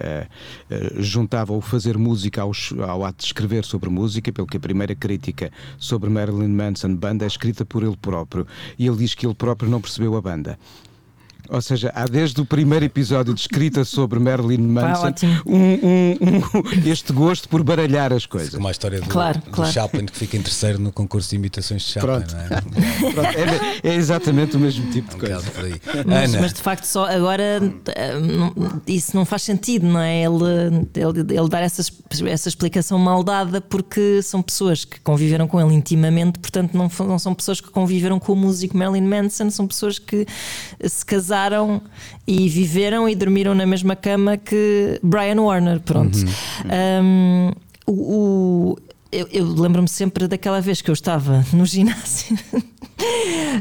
[0.70, 4.60] uh, juntava o fazer música aos, ao ato de escrever sobre música, pelo que a
[4.60, 8.46] primeira crítica sobre Marilyn Manson banda é escrita por ele próprio.
[8.78, 10.60] E ele diz que ele próprio não percebeu a banda.
[11.50, 15.14] Ou seja, há desde o primeiro episódio de escrita sobre Marilyn Manson
[15.46, 18.56] um, um, um, este gosto por baralhar as coisas.
[18.56, 19.72] Como a história do, claro, do claro.
[19.72, 22.36] Chaplin que fica em terceiro no concurso de imitações de Chaplin, Pronto.
[22.36, 22.62] não é?
[23.12, 25.44] Pronto, é, é, exatamente o mesmo tipo de um coisa.
[26.06, 27.44] Mas, mas, de facto, só agora
[27.96, 28.14] eh,
[28.88, 30.24] isso não faz sentido, não é?
[30.24, 31.82] Ele, ele, ele dar essa,
[32.28, 37.20] essa explicação mal dada porque são pessoas que conviveram com ele intimamente, portanto, não, não
[37.20, 40.26] são pessoas que conviveram com o músico Marilyn Manson, são pessoas que
[40.88, 41.82] se casaram casaram
[42.28, 45.80] e viveram e dormiram na mesma cama que Brian Warner.
[45.80, 46.18] Pronto.
[46.18, 46.30] Uhum.
[47.04, 47.52] Um,
[47.88, 48.78] o, o,
[49.12, 52.38] eu, eu lembro-me sempre daquela vez que eu estava no ginásio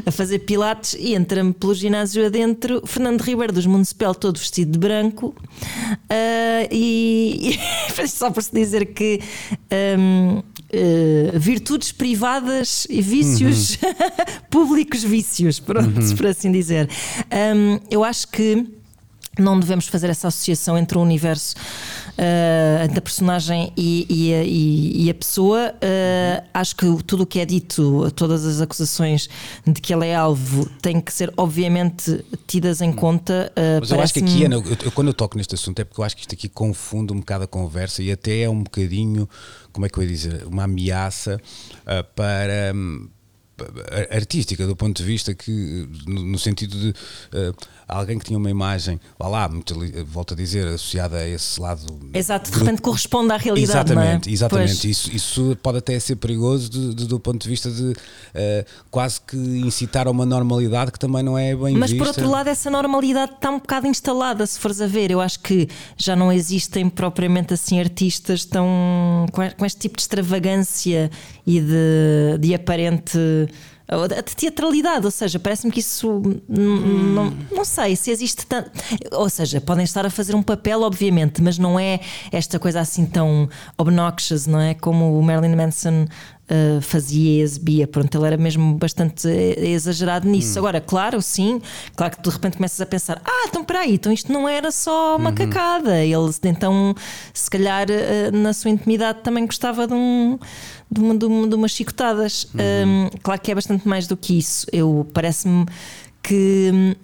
[0.05, 4.79] a fazer pilates e entra-me pelo ginásio adentro Fernando Ribeiro dos Municipal, todo vestido de
[4.79, 7.57] branco, uh, e,
[8.01, 9.19] e só por se dizer que
[9.97, 13.89] um, uh, ah, virtudes privadas e vícios uhum.
[14.49, 16.15] públicos vícios, pronto, uhum.
[16.15, 16.89] por assim dizer.
[17.55, 18.65] Um, eu acho que
[19.39, 21.55] não devemos fazer essa associação entre o universo
[22.11, 25.73] uh, da personagem e, e, a, e, e a pessoa.
[25.75, 29.29] Uh, acho que tudo o que é dito, todas as acusações
[29.65, 33.51] de que ela é alvo, têm que ser, obviamente, tidas em conta.
[33.55, 35.83] Uh, Mas eu acho que aqui, Ana, eu, eu, quando eu toco neste assunto, é
[35.83, 38.63] porque eu acho que isto aqui confunde um bocado a conversa e até é um
[38.63, 39.27] bocadinho,
[39.71, 41.39] como é que eu ia dizer, uma ameaça
[42.15, 42.73] para.
[42.75, 43.07] Um,
[44.09, 47.55] artística, do ponto de vista que, no, no sentido de uh,
[47.87, 51.99] alguém que tinha uma imagem, vá lá, muito, volto a dizer, associada a esse lado.
[52.13, 53.71] Exato, de repente corresponde à realidade.
[53.71, 54.33] Exatamente, é?
[54.33, 54.89] exatamente.
[54.89, 57.95] Isso, isso pode até ser perigoso de, de, do ponto de vista de uh,
[58.89, 62.03] quase que incitar a uma normalidade que também não é bem Mas vista.
[62.03, 65.11] por outro lado, essa normalidade está um bocado instalada, se fores a ver.
[65.11, 69.25] Eu acho que já não existem propriamente assim artistas tão
[69.57, 71.11] com este tipo de extravagância
[71.57, 73.17] e de, de aparente
[74.25, 77.13] de teatralidade, ou seja, parece-me que isso hum.
[77.13, 78.71] não, não sei se existe tanto.
[79.11, 81.99] Ou seja, podem estar a fazer um papel, obviamente, mas não é
[82.31, 84.73] esta coisa assim tão obnoxious, não é?
[84.73, 87.85] Como o Marilyn Manson uh, fazia e exibia.
[87.85, 90.55] Pronto, ele era mesmo bastante eh, exagerado nisso.
[90.55, 90.59] Hum.
[90.59, 91.61] Agora, claro, sim,
[91.93, 95.17] claro que de repente começas a pensar: ah, então peraí, então isto não era só
[95.17, 95.35] uma Uhum.
[95.35, 95.97] cacada.
[95.99, 96.95] Ele então,
[97.33, 100.39] se calhar, uh, na sua intimidade também gostava de um.
[100.91, 102.47] De, uma, de, uma, de umas chicotadas.
[102.53, 103.05] Uhum.
[103.05, 104.67] Um, claro que é bastante mais do que isso.
[104.71, 105.65] Eu parece-me
[106.21, 106.95] que hum,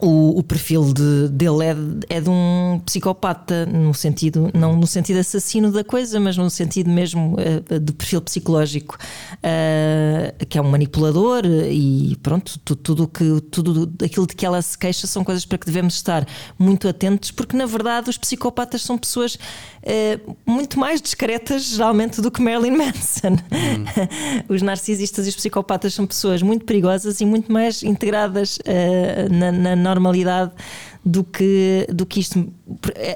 [0.00, 4.86] o, o perfil de- dele é, de- é de um psicopata no sentido não no
[4.86, 8.96] sentido assassino da coisa mas no sentido mesmo eh, de perfil psicológico
[9.42, 14.44] eh, que é um manipulador e pronto tu- tudo o que tudo aquilo de que
[14.46, 16.26] ela se queixa são coisas para que devemos estar
[16.58, 19.38] muito atentos porque na verdade os psicopatas são pessoas
[19.82, 23.36] eh, muito mais discretas geralmente do que Marilyn Manson.
[24.48, 28.58] Os narcisistas e os psicopatas são pessoas muito perigosas e muito mais integradas
[29.30, 30.52] na, na normalidade
[31.04, 32.52] do que, do que isto.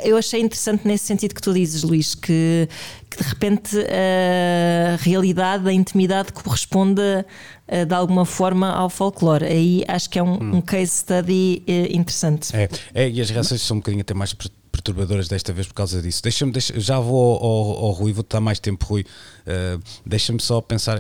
[0.03, 2.69] Eu achei interessante nesse sentido que tu dizes, Luís, que,
[3.11, 7.27] que de repente a realidade, a intimidade corresponda
[7.69, 9.45] eh, de alguma forma ao folclore.
[9.45, 12.57] Aí acho que é um, um case study eh, interessante.
[12.57, 15.75] É, é, e as reações são um bocadinho até mais per- perturbadoras desta vez por
[15.75, 16.23] causa disso.
[16.23, 19.05] Deixa-me, deixa, já vou ao, ao, ao Rui, vou estar mais tempo, Rui.
[19.47, 20.99] Uh, Deixa-me só pensar,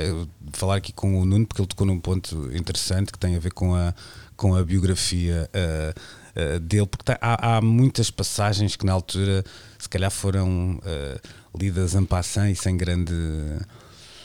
[0.52, 3.52] falar aqui com o Nuno, porque ele tocou num ponto interessante que tem a ver
[3.52, 3.94] com a,
[4.42, 9.44] com a biografia uh, uh, dele, porque tá- há, há muitas passagens que na altura
[9.78, 11.20] se calhar foram uh,
[11.56, 13.14] lidas en passant e sem grande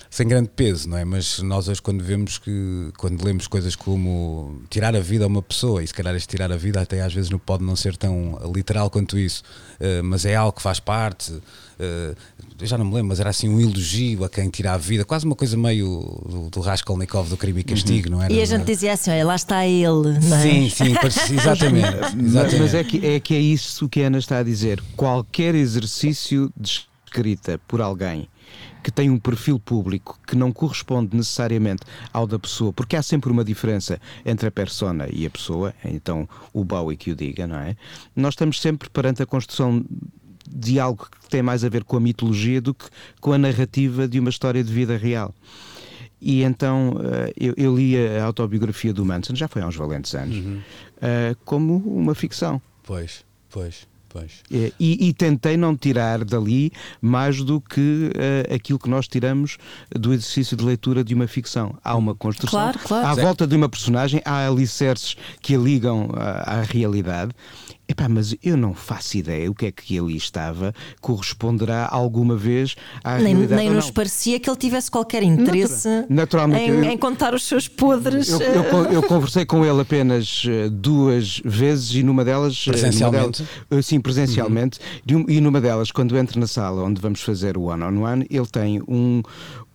[0.10, 1.06] sem grande peso, não é?
[1.06, 5.42] Mas nós hoje quando vemos que, quando lemos coisas como tirar a vida a uma
[5.42, 7.96] pessoa, e se calhar este tirar a vida até às vezes não pode não ser
[7.98, 9.44] tão literal quanto isso,
[9.80, 11.34] eh, mas é algo que faz parte,
[12.60, 15.06] eu já não me lembro, mas era assim um elogio a quem tira a vida,
[15.06, 18.34] quase uma coisa meio do, do Raskolnikov do crime e castigo, não era?
[18.34, 20.42] E a gente dizia assim: olha, lá está ele, não é?
[20.42, 20.96] Sim, sim,
[21.38, 21.98] exatamente.
[22.16, 22.60] Mas, exatamente.
[22.60, 24.82] mas é, que, é que é isso que a Ana está a dizer.
[24.96, 28.28] Qualquer exercício de escrita por alguém
[28.88, 33.30] que tem um perfil público que não corresponde necessariamente ao da pessoa, porque há sempre
[33.30, 37.58] uma diferença entre a persona e a pessoa, então o Bowie que o diga, não
[37.58, 37.76] é?
[38.16, 39.84] Nós estamos sempre perante a construção
[40.50, 42.86] de algo que tem mais a ver com a mitologia do que
[43.20, 45.36] com a narrativa de uma história de vida real.
[46.22, 50.16] E então eh, eu, eu li a autobiografia do Manson, já foi há uns valentes
[50.16, 50.38] anos,
[51.02, 52.62] eh, como uma ficção.
[52.84, 53.86] Pois, pois,
[54.80, 59.58] E, e tentei não tirar dali mais do que eh, aquilo que nós tiramos
[59.92, 61.78] do exercício de leitura de uma ficção.
[61.84, 62.60] Há uma construção.
[62.60, 63.08] Claro, claro.
[63.08, 67.32] À volta de uma personagem, há alicerces que a ligam à, à realidade.
[67.90, 72.76] Epá, mas eu não faço ideia o que é que ali estava corresponderá alguma vez
[73.04, 73.56] à Nem, realidade.
[73.62, 77.44] nem ou nos parecia que ele tivesse qualquer interesse naturalmente, em, eu- em contar os
[77.44, 78.28] seus podres.
[78.30, 82.66] Eu, eu eu conversei com ele apenas eh, duas vezes e numa delas.
[82.68, 83.44] eh, numa Presencialmente?
[83.44, 84.80] delas- eh, sim, presencialmente.
[85.06, 88.48] De um- e numa delas, quando entra na sala onde vamos fazer o one-on-one, ele
[88.48, 89.22] tem um,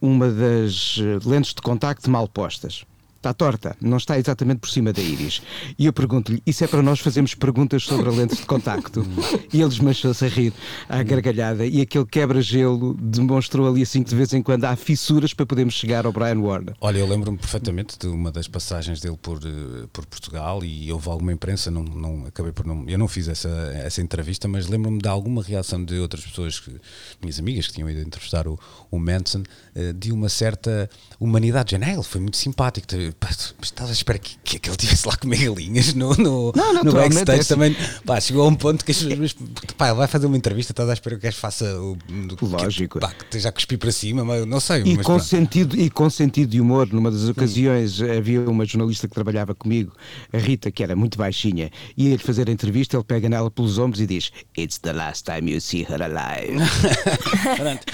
[0.01, 2.85] uma das eh, lentes de contacto mal postas.
[3.23, 5.43] Está torta, não está exatamente por cima da íris.
[5.79, 9.07] E eu pergunto-lhe: Isso é para nós fazermos perguntas sobre a lente de contacto?
[9.55, 10.53] e ele desmanchou-se a rir
[10.89, 11.65] à gargalhada.
[11.65, 15.75] E aquele quebra-gelo demonstrou ali assim que de vez em quando há fissuras para podermos
[15.75, 16.75] chegar ao Brian Warner.
[16.81, 21.09] Olha, eu lembro-me perfeitamente de uma das passagens dele por, eh, por Portugal e houve
[21.09, 22.89] alguma imprensa, não, não acabei por não.
[22.89, 26.73] Eu não fiz essa, essa entrevista, mas lembro-me de alguma reação de outras pessoas, que,
[27.21, 28.59] minhas amigas que tinham ido entrevistar o,
[28.91, 29.45] o Manson,
[29.77, 31.79] eh, de uma certa humanidade.
[31.79, 32.89] Não, ele foi muito simpático.
[33.19, 36.53] Pá, Mas estás à espera que, que, que ele estivesse lá com galinhas no, no,
[36.55, 37.49] Não, no backstage é assim.
[37.49, 37.77] também.
[38.05, 39.35] Pá, chegou a um ponto que as pessoas.
[39.77, 41.97] Pá, ele vai fazer uma entrevista, estás à espera que o gajo faça o.
[42.37, 42.99] que- Lógico.
[43.01, 44.83] pá, que esteja a cuspir para cima, mas não sei.
[44.83, 45.25] E mas com, pronto.
[45.25, 49.93] sentido, e com sentido de humor, numa das ocasiões havia uma jornalista que trabalhava comigo,
[50.33, 53.79] a Rita, que era muito baixinha, e ia-lhe fazer a entrevista, ele pega nela pelos
[53.79, 56.57] ombros e diz: It's the last time you see her alive.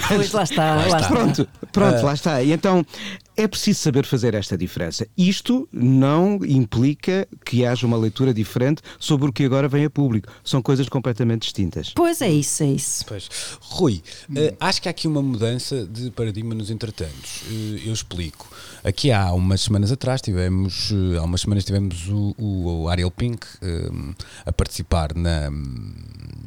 [0.07, 1.07] Pois lá está, lá, está.
[1.07, 2.41] Pronto, pronto, lá está.
[2.43, 2.85] E então
[3.39, 5.07] é preciso saber fazer esta diferença.
[5.17, 10.27] Isto não implica que haja uma leitura diferente sobre o que agora vem a público.
[10.43, 11.93] São coisas completamente distintas.
[11.95, 13.05] Pois é isso, é isso.
[13.05, 13.29] Pois.
[13.61, 14.03] Rui,
[14.35, 17.43] eh, acho que há aqui uma mudança de paradigma nos entretantos.
[17.49, 18.45] Eh, eu explico.
[18.83, 23.11] Aqui há umas semanas atrás tivemos, eh, há umas semanas tivemos o, o, o Ariel
[23.11, 23.47] Pink
[24.45, 25.49] a participar na,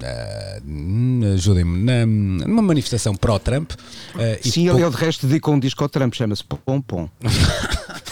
[0.03, 3.73] na- ajudem-me, numa manifestação pró-Trump.
[4.19, 7.09] eh, e Sim, ele, de resto dedicou um disco ao Trump, chama-se Pom Pom.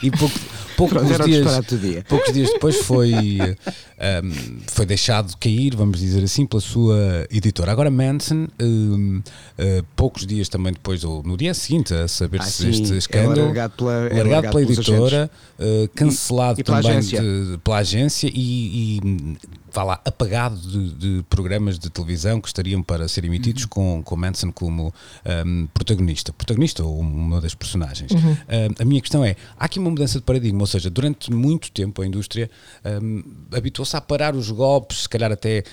[0.00, 0.38] E pouco,
[0.76, 2.04] poucos, dias, dia.
[2.08, 3.12] poucos dias depois foi,
[3.98, 7.72] um, foi deixado cair, vamos dizer assim, pela sua editora.
[7.72, 9.18] Agora Manson, um,
[9.58, 12.96] uh, poucos dias também depois, ou no dia seguinte, a Ah, saber-se sim, este é
[12.96, 17.20] escândalo, largado pela- é largado largado pela editora, uh, cancelado E- e pela também agência.
[17.20, 19.36] de- pela agência e, e
[19.72, 23.68] vá lá, apagado de, de, programas de televisão que estariam para ser emitidos uhum.
[23.68, 24.92] com, com Manson como
[25.46, 28.10] um, protagonista, protagonista ou uma das personagens.
[28.12, 28.36] Uhum.
[28.78, 32.00] a minha questão é: há aqui uma mudança de paradigma, ou seja, durante muito tempo
[32.02, 32.50] a indústria
[33.02, 33.22] um,
[33.96, 35.64] a parar os golpes, se calhar até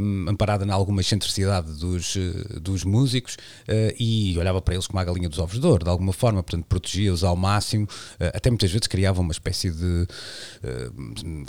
[0.00, 4.98] um, amparada em alguma excentricidade dos, uh, dos músicos, uh, e olhava para eles como
[4.98, 8.50] a galinha dos ovos de ouro, de alguma forma, portanto, protegia-os ao máximo, uh, até
[8.50, 10.06] muitas vezes criava uma espécie de,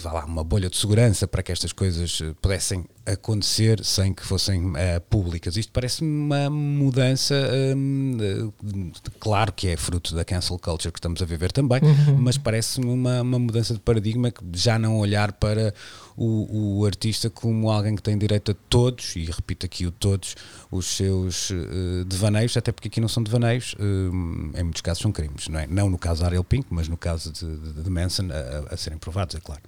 [0.02, 4.68] vá lá, uma bolha de segurança para que estas coisas pudessem acontecer sem que fossem
[4.68, 5.58] uh, públicas.
[5.58, 7.36] Isto parece uma mudança,
[7.76, 8.52] um,
[9.20, 12.18] claro que é fruto da cancel culture que estamos a viver também, uhum.
[12.18, 15.74] mas parece-me uma, uma mudança de paradigma que já não olhar para
[16.24, 20.36] o, o, artista como alguém que tem direito a todos, e repito aqui o todos,
[20.70, 25.12] os seus uh, devaneios, até porque aqui não são devaneios, uh, em muitos casos são
[25.12, 25.66] crimes, não é?
[25.66, 28.78] Não no caso de Ariel Pink, mas no caso de, de, de Manson, a, a
[28.78, 29.62] serem provados, é claro.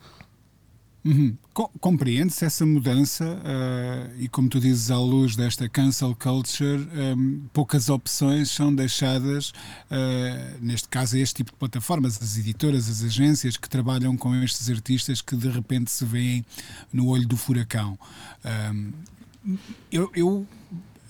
[1.06, 1.36] Uhum.
[1.82, 6.88] Compreende-se essa mudança uh, e, como tu dizes, à luz desta cancel culture,
[7.18, 12.90] um, poucas opções são deixadas, uh, neste caso, a este tipo de plataformas, as editoras,
[12.90, 16.46] as agências que trabalham com estes artistas que de repente se veem
[16.92, 18.00] no olho do furacão.
[18.74, 18.92] Um,
[19.92, 20.48] eu, eu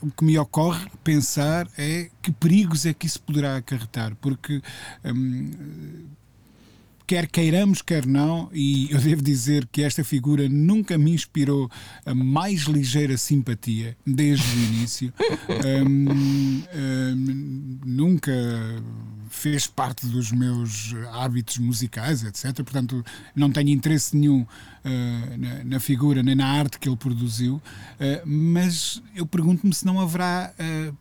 [0.01, 4.61] o que me ocorre pensar é que perigos é que isso poderá acarretar, porque
[7.05, 11.69] quer queiramos, quer não, e eu devo dizer que esta figura nunca me inspirou
[12.05, 15.13] a mais ligeira simpatia desde o início.
[15.85, 18.31] um, um, nunca
[19.29, 22.55] fez parte dos meus hábitos musicais, etc.
[22.63, 23.03] Portanto,
[23.35, 27.61] não tenho interesse nenhum uh, na, na, figura nem na arte que ele produziu, uh,
[28.25, 30.95] mas eu pergunto-me se não haverá uh,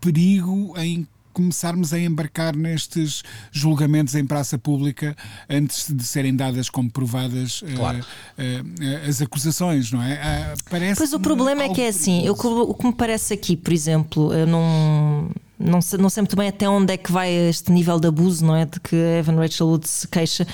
[0.00, 5.16] perigo em começarmos a embarcar nestes julgamentos em praça pública
[5.48, 7.98] antes de serem dadas como provadas eh, claro.
[7.98, 10.14] uh, uh, as acusações, não é?
[10.14, 13.56] Uh, parece pois o problema é que é assim, eu, o que me parece aqui,
[13.56, 15.30] por exemplo, eu não.
[15.64, 18.44] Não sei, não sei muito bem até onde é que vai este nível de abuso,
[18.44, 18.64] não é?
[18.66, 20.44] De que Evan Rachel Wood se queixa.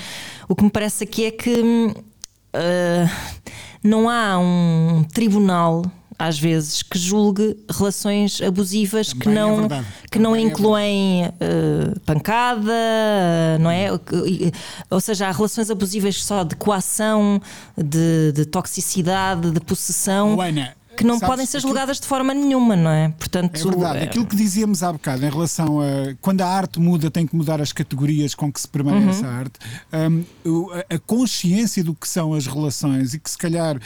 [0.47, 3.09] O que me parece aqui é que uh,
[3.83, 5.81] não há um tribunal
[6.19, 12.73] às vezes, que julgue relações abusivas que não, é que não é incluem uh, pancada,
[13.61, 13.87] não é?
[14.89, 17.41] Ou seja, há relações abusivas só de coação,
[17.77, 20.39] de, de toxicidade, de possessão.
[20.41, 22.01] Ana, que não Sabes, podem ser julgadas aquilo...
[22.01, 23.09] de forma nenhuma, não é?
[23.17, 23.99] Portanto, é verdade.
[23.99, 24.03] É...
[24.03, 27.61] Aquilo que dizíamos há bocado em relação a quando a arte muda, tem que mudar
[27.61, 29.29] as categorias com que se permanece uhum.
[29.29, 29.59] a arte.
[29.93, 33.79] Um, a consciência do que são as relações e que se calhar uh,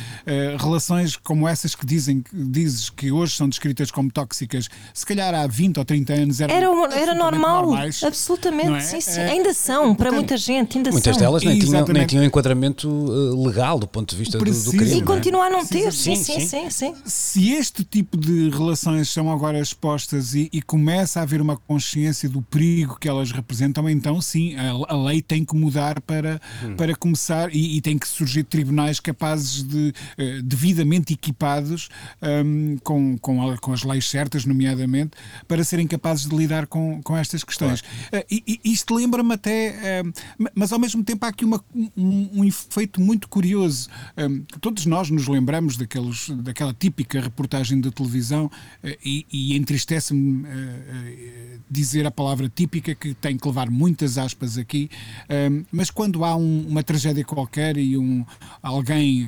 [0.58, 5.46] relações como essas que dizem, dizes que hoje são descritas como tóxicas, se calhar há
[5.46, 8.82] 20 ou 30 anos eram era, era normal, normais, absolutamente, é?
[8.82, 9.20] sim, sim.
[9.20, 11.24] Uh, ainda são, uh, para portanto, muita gente, ainda muitas são.
[11.24, 14.96] delas nem tinham, nem tinham enquadramento uh, legal do ponto de vista do, do crime.
[14.96, 15.04] E é?
[15.04, 16.70] continuar a não ter, sim, sim, sim.
[16.70, 21.42] sim, sim se este tipo de relações são agora expostas e, e, começa a haver
[21.42, 26.00] uma consciência do perigo que elas representam, então sim, a, a lei tem que mudar
[26.02, 26.76] para, hum.
[26.76, 31.90] para começar e, e, tem que surgir tribunais capazes de, uh, devidamente equipados
[32.22, 35.12] um, com, com, a, com, as leis certas, nomeadamente,
[35.48, 37.82] para serem capazes de lidar com, com estas questões.
[37.82, 38.26] Claro.
[38.26, 42.46] Uh, e, isto lembra-me até, uh, mas ao mesmo tempo há aqui uma, um, um
[42.46, 43.90] efeito muito curioso.
[44.18, 48.50] Um, todos nós nos lembramos daqueles, daquela típica reportagem da televisão
[48.84, 54.60] eh, e, e entristece-me uh, dizer a palavra típica, que tem que levar muitas aspas
[54.60, 54.90] aqui,
[55.24, 58.24] uh, mas quando há um, uma tragédia qualquer e um,
[58.62, 59.28] alguém,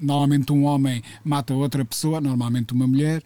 [0.00, 3.22] normalmente um homem, mata outra pessoa, normalmente uma mulher,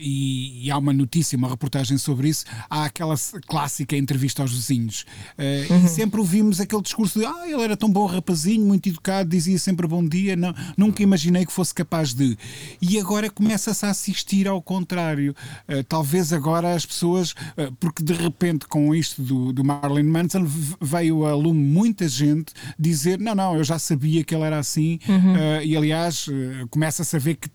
[0.00, 3.14] e, e, há uma notícia, uma reportagem sobre isso, há aquela
[3.46, 5.04] clássica entrevista aos vizinhos.
[5.38, 5.84] Uhum.
[5.84, 9.58] E sempre ouvimos aquele discurso de ah, ele era tão bom rapazinho, muito educado, dizia
[9.58, 12.36] sempre bom dia, não, nunca imaginei que fosse capaz de.
[12.80, 15.34] E agora começa-se a assistir ao contrário.
[15.68, 20.44] Uh, talvez agora as pessoas, uh, porque de repente com isto do, do Marilyn Manson
[20.80, 24.98] veio a lume muita gente dizer: não, não, eu já sabia que ele era assim,
[25.08, 25.34] uhum.
[25.34, 26.26] uh, e aliás
[26.70, 27.48] começa-se a ver que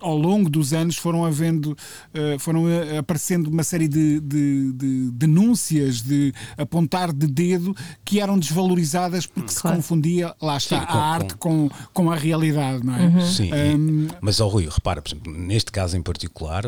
[0.00, 5.10] ao longo dos anos foram havendo, uh, foram eh, aparecendo uma série de, de, de,
[5.12, 9.76] denúncias de apontar de dedo que eram desvalorizadas porque claro.
[9.76, 13.06] se confundia, lá está, Sim, com, a arte com, com a realidade, não é?
[13.06, 13.26] Uhum.
[13.26, 16.64] Sim, um, mas ao Rui, repara, por exemplo, neste caso em particular,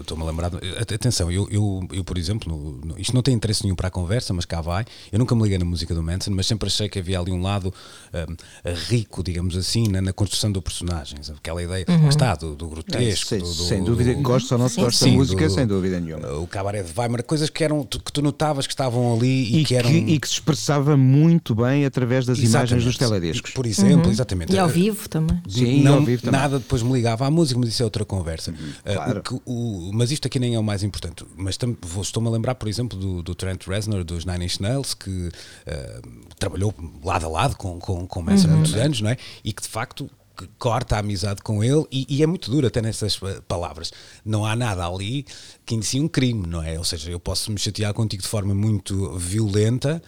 [0.00, 0.50] estou-me a lembrar,
[0.80, 3.90] atenção, eu, eu, eu por exemplo, no, no, isto não tem interesse nenhum para a
[3.90, 6.88] conversa, mas cá vai, eu nunca me liguei na música do Manson, mas sempre achei
[6.88, 7.72] que havia ali um lado
[8.14, 12.68] um, rico, digamos assim, na, na construção do personagem, aquela ideia, uhum está, do, do
[12.68, 13.26] grotesco.
[13.26, 15.66] Sem, do- do- sem dúvida, do- gosto ou não se gosta da música, do- sem
[15.66, 16.28] dúvida nenhuma.
[16.34, 19.64] o cabaré de Weimar, coisas que, eram, que tu notavas que estavam ali e, E
[19.64, 19.90] que eram.
[19.90, 23.20] que, e que se expressava muito bem através das imagens dos Exatamente.
[23.20, 23.50] telediscos.
[23.52, 24.52] Por exemplo, exatamente.
[24.52, 25.40] E ao Eh, vivo também.
[25.48, 26.40] Sim, não, ao vivo também.
[26.40, 28.50] nada depois me ligava à música, mas isso é outra conversa.
[28.52, 29.20] Uh, claro.
[29.20, 31.24] o que- o- mas isto aqui nem é o mais importante.
[31.36, 31.58] Mas
[32.02, 36.08] estou-me a lembrar, por exemplo, do, do Trent Reznor dos Nine Inch Nails, que uh,
[36.38, 39.16] trabalhou lado a lado com, com, com Manson há muitos anos, não é?
[39.44, 42.66] E que de facto que corta a amizade com ele e, e é muito duro
[42.66, 43.92] até nessas uh, palavras.
[44.24, 45.24] Não há nada ali
[45.64, 46.78] que inicie um crime, não é?
[46.78, 50.02] Ou seja, eu posso me chatear contigo de forma muito violenta,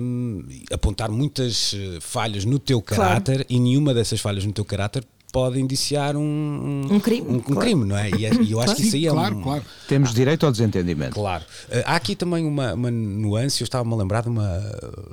[0.00, 3.02] um, apontar muitas uh, falhas no teu Claro.
[3.02, 5.04] caráter e nenhuma dessas falhas no teu caráter
[5.34, 7.60] pode indiciar um, Um crime, um, um claro.
[7.60, 8.08] crime, não é?
[8.10, 9.64] E, é- e eu acho que isso aí é claro, um, claro.
[9.88, 11.12] Temos direito ao desentendimento.
[11.14, 11.42] Claro.
[11.68, 14.62] Uh, há aqui também uma, uma nuance, eu estava-me a lembrar de, uma,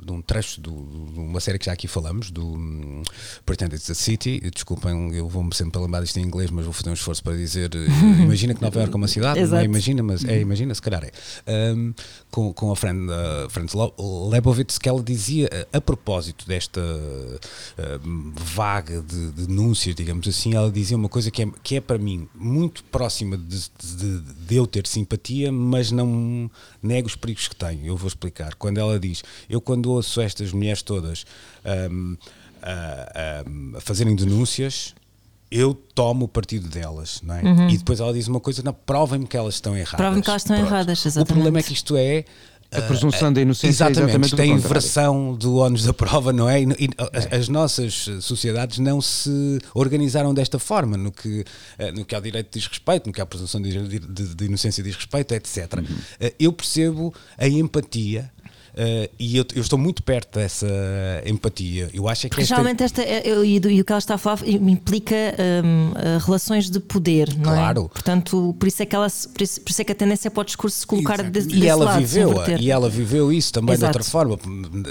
[0.04, 3.02] de um trecho do- de uma série que já aqui falamos, do um,
[3.44, 4.40] Pretend It's a City.
[4.54, 7.68] Desculpem, eu vou-me sempre lembrar disto em inglês, mas vou fazer um esforço para dizer.
[7.74, 7.78] uh,
[8.22, 9.64] imagina que Nova Iorque é uma cidade, não é?
[9.64, 11.10] Imagina, mas é, imagina, se calhar é.
[11.74, 11.92] Um,
[12.30, 13.92] com, com a Fran, uh, Franz Lo-
[14.30, 20.54] Lebowitz, que ela dizia, uh, a propósito desta uh, vaga de, de denúncias, digamos assim,
[20.54, 24.54] ela dizia uma coisa que é, que é para mim muito próxima de, de- de
[24.56, 26.50] eu ter simpatia, mas não
[26.82, 27.86] nego os perigos que tenho.
[27.86, 28.54] Eu vou explicar.
[28.54, 31.24] Quando ela diz, eu quando ouço estas mulheres todas
[31.90, 32.16] um,
[32.62, 34.94] a, a- a fazerem denúncias,
[35.50, 37.42] eu tomo o partido delas, não é?
[37.70, 39.92] E depois ela diz uma coisa, não, provem-me que elas estão erradas.
[39.92, 39.96] Uhum.
[39.98, 40.68] Provem-me que elas estão Pronto.
[40.70, 41.28] erradas, O exatamente.
[41.28, 42.24] problema é que isto é
[42.72, 44.66] A presunção da inocência Exatamente, é exatamente isto o é a contrário.
[44.66, 46.62] inversão do ónus da prova, não é?
[46.62, 51.44] E, e as, as nossas sociedades não se organizaram desta forma, no que,
[51.78, 54.82] eh, no que ao direito diz respeito, no que à presunção de, de- de inocência
[54.82, 55.74] diz respeito, etc.
[55.78, 55.96] Uhum.
[56.20, 58.30] Eh, Eu percebo a empatia.
[58.76, 60.66] Eh, e eu, eu estou muito perto dessa
[61.26, 61.90] empatia.
[61.92, 64.14] Eu acho é que Porque esta, geralmente esta, é- eu- e, o que ela está
[64.14, 65.14] a falar implica
[65.64, 67.84] hum, eh, relações de poder, não Claro.
[67.86, 67.88] é?
[67.88, 70.30] Portanto, por isso é que ela se- por isso, por isso é que a tendência
[70.30, 71.30] para o discurso se colocar Exato.
[71.30, 73.98] desse, e desse ela lado, se viveu e ela viveu isso também de Exato.
[73.98, 74.38] outra forma,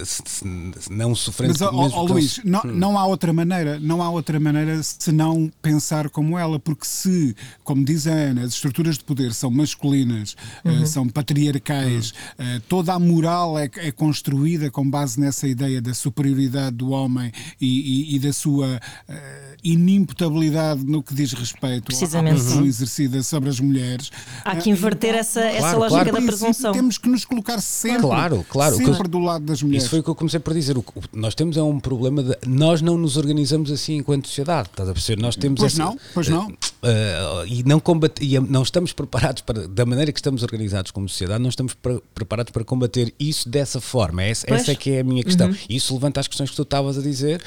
[0.05, 0.43] se- se-
[0.79, 2.71] se- não sofrendo Mas, mesmo ó, Luís, não, Hum.
[2.73, 7.83] não há outra maneira, não há outra maneira senão pensar como ela, porque se, como
[7.83, 10.83] diz a Ana, as estruturas de poder são masculinas, Uhum.
[10.83, 15.93] eh, são patriarcais, eh, toda a moral é, é construída com base nessa ideia da
[15.93, 21.85] superioridade do homem e, e- e da sua eh, inimputabilidade no que diz respeito à
[21.85, 22.41] Precisamente.
[22.41, 24.11] pressão exercida sobre as mulheres.
[24.43, 26.11] Há que Eh, inverter essa, essa Claro, lógica claro.
[26.19, 26.71] da presunção.
[26.73, 28.75] Temos que nos colocar sempre, Claro, claro.
[28.75, 29.83] sempre que- do lado das mulheres.
[29.83, 30.77] Isso foi o que eu comecei por dizer.
[30.77, 34.69] O que nós temos é um problema de nós não nos organizamos assim enquanto sociedade.
[34.69, 35.21] Estás a perceber?
[35.21, 36.51] Nós temos Pois essa- não, pois não.
[36.83, 41.07] Eh, e não combate, e não estamos preparados para da maneira que estamos organizados como
[41.07, 44.23] sociedade, não estamos pre- preparados para combater isso dessa forma.
[44.23, 44.61] Essa, Pois.
[44.61, 45.55] essa é que é a minha questão.
[45.69, 47.41] E isso levanta as questões que tu estavas a dizer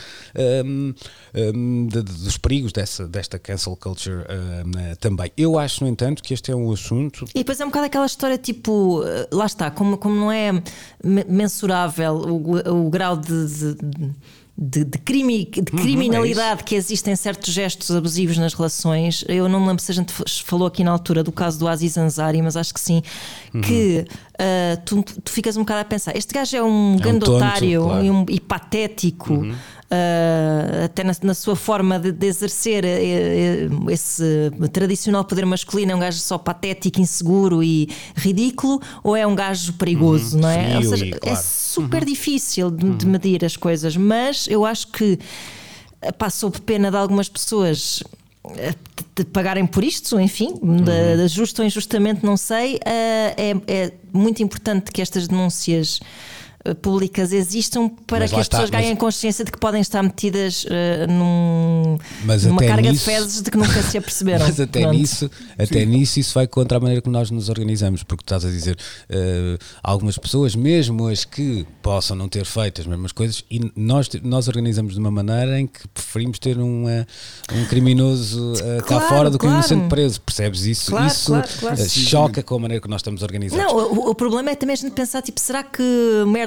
[0.65, 0.95] hum,
[1.55, 5.31] hum, de- de- dos perigos dessa, desta cancel culture hum, eh, também.
[5.37, 8.07] Eu acho, no entanto, que este é um assunto E depois é um bocado aquela
[8.07, 10.53] história tipo, eh, lá está, como, como não é
[11.03, 13.75] me- mensurável o, o grau de, de,
[14.57, 19.25] de- de crime, de criminalidade que existe em certos gestos abusivos nas relações.
[19.29, 20.13] Eu não me lembro se a gente
[20.45, 23.03] falou aqui na altura do caso do Aziz Ansari, mas acho que sim.
[23.65, 24.05] Que
[24.39, 27.83] eh, tu, tu ficas um bocado a pensar: este gajo é um grande tonto, otário
[27.85, 28.05] claro.
[28.05, 29.35] e, um- e patético.
[29.95, 35.95] Uh, até na, na sua forma de, de exercer eh, esse tradicional poder masculino, é
[35.95, 40.65] um gajo só patético, inseguro e ridículo, ou é um gajo perigoso, não é?
[40.65, 41.41] Frio Ou seja, e é claro.
[41.43, 45.19] super difícil de, de medir as coisas, mas eu acho que
[46.31, 48.03] sob pena de algumas pessoas
[49.17, 52.79] de- pagarem por isto, enfim, de, de justo ou injustamente, não sei.
[52.85, 56.01] eh, é, é muito importante que estas denúncias
[56.81, 60.03] públicas existam para Mas que as está, pessoas mas- ganhem consciência de que podem estar
[60.03, 64.47] metidas eh, num, Mas numa carga nisso- de fezes de que nunca se aperceberam.
[64.47, 64.97] Mas até Pronto.
[64.97, 68.45] nisso, até nisso isso vai contra a maneira como nós nos organizamos, porque tu estás
[68.45, 68.79] a dizer
[69.11, 74.09] eh, algumas pessoas, mesmo as que possam não ter feito as mesmas coisas, e nós,
[74.23, 77.05] nós organizamos de uma maneira em que preferimos ter um, eh,
[77.53, 79.65] um criminoso eh, cá Claro, fora do que um claro.
[79.67, 80.91] inocente preso, percebes isso?
[80.91, 83.65] Claro, isso eh, choca com a maneira que nós estamos organizados.
[83.65, 85.83] Não, o, o problema é também a gente pensar, tipo, será que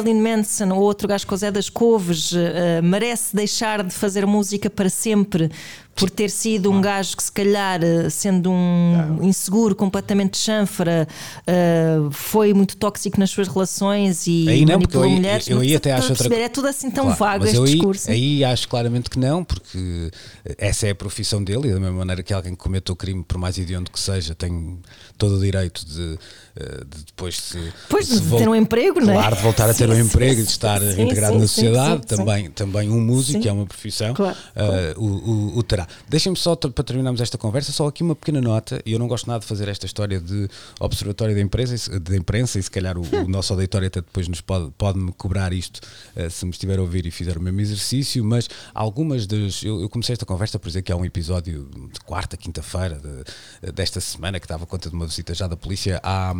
[0.08, 4.26] Marilyn Manson ou outro gajo com o Zé das Couves eh, merece deixar de fazer
[4.26, 5.52] música para sempre
[5.98, 11.08] por ter sido um gajo que se calhar, eh, sendo um inseguro, completamente chanfra,
[11.46, 15.48] eh, foi muito tóxico nas suas relações e Aí não, porque eu manipulou aí- mulheres.
[15.50, 17.72] eu aí Mas até acho outra É tudo assim tão Claro, vago este eu aí,
[17.74, 18.12] discurso.
[18.12, 20.12] aí acho claramente que não, porque
[20.58, 23.24] essa é a profissão dele e da mesma maneira que alguém que cometa o crime,
[23.28, 24.78] por mais hediondo que seja, tem
[25.18, 26.20] todo o direito de,
[26.58, 29.16] eh, de depois se, Pois, se de ter um emprego, não é?
[29.16, 31.34] claro, de voltar a ter Sim, um sim, emprego e de sim, estar sim, integrado
[31.34, 32.16] sim, na sim, sociedade, sim, sim.
[32.16, 33.50] também, também um músico Sim.
[33.50, 35.87] é uma profissão, Claro, eh, o, o- o terá.
[36.08, 38.82] Deixem-me só, para terminarmos esta conversa, só aqui uma pequena nota.
[38.86, 40.48] E eu não gosto nada de fazer esta história de
[40.80, 44.42] observatório da imprensa, de imprensa e se calhar o, o nosso auditório até depois nos
[44.42, 45.82] pode, pode-me cobrar isto
[46.16, 48.24] uh, se me estiver a ouvir e fizer o mesmo exercício.
[48.24, 49.64] Mas algumas das.
[49.64, 53.72] Eu, eu comecei esta conversa por dizer que há um episódio de quarta, quinta-feira de,
[53.72, 56.34] desta semana que dava conta de uma visita já da polícia à,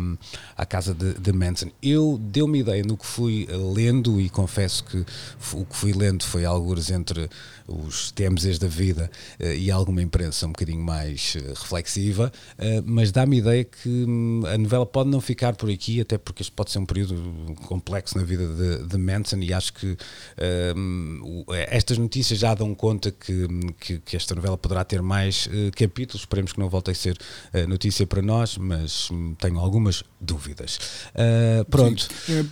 [0.56, 1.70] à casa de, de Manson.
[1.82, 5.04] Eu deu-me ideia no que fui lendo e confesso que
[5.52, 7.28] o que fui lendo foi alguns entre
[7.68, 13.12] os TMZs da vida uh, e alguma imprensa um bocadinho mais uh, reflexiva, uh, mas
[13.12, 16.70] dá-me ideia que um, a novela pode não ficar por aqui, até porque este pode
[16.70, 19.96] ser um período complexo na vida de, de Manson e acho que
[20.76, 23.46] hum, estas notícias já dão conta que,
[23.78, 27.18] que, que, esta novela poderá ter mais capítulos, esperemos que não volte a ser
[27.68, 30.78] notícia para nós, mas um, tenho algumas dúvidas.
[31.70, 32.08] pronto.
[32.24, 32.48] Sim.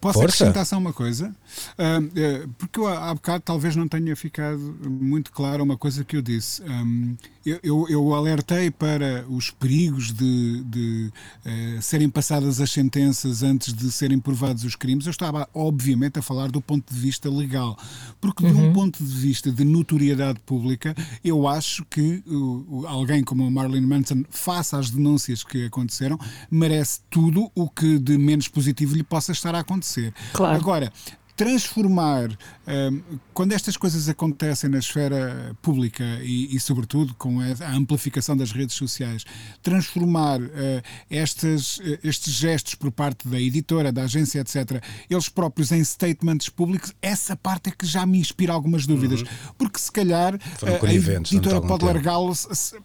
[0.00, 0.44] Posso Força.
[0.44, 1.34] acrescentar só uma coisa?
[1.72, 6.22] Uh, porque eu há bocado talvez não tenha ficado muito claro uma coisa que eu
[6.22, 6.62] disse.
[7.62, 11.12] Eu, eu, alertei para os perigos de, de
[11.46, 15.06] uh, serem passadas as sentenças antes de serem provados os crimes.
[15.06, 17.78] Eu estava, obviamente, a falar do ponto de vista legal.
[18.20, 18.72] Porque, de um uhum.
[18.74, 20.94] ponto de vista de notoriedade pública,
[21.24, 22.22] eu acho que
[22.86, 26.18] alguém como o Marilyn Manson, face às denúncias que aconteceram,
[26.50, 30.12] merece tudo o que de menos positivo lhe possa estar a acontecer.
[30.32, 30.56] Claro.
[30.56, 30.92] Agora,
[31.40, 32.28] transformar,
[32.68, 33.00] um,
[33.32, 38.76] quando estas coisas acontecem na esfera pública e, e, sobretudo, com a amplificação das redes
[38.76, 39.24] sociais,
[39.62, 40.48] transformar uh,
[41.08, 46.50] estas, uh, estes gestos por parte da editora, da agência, etc., eles próprios em statements
[46.50, 49.22] públicos, essa parte é que já me inspira algumas dúvidas.
[49.22, 49.28] Uhum.
[49.56, 52.78] Porque se calhar uh, a editora pode largá-lo é, é,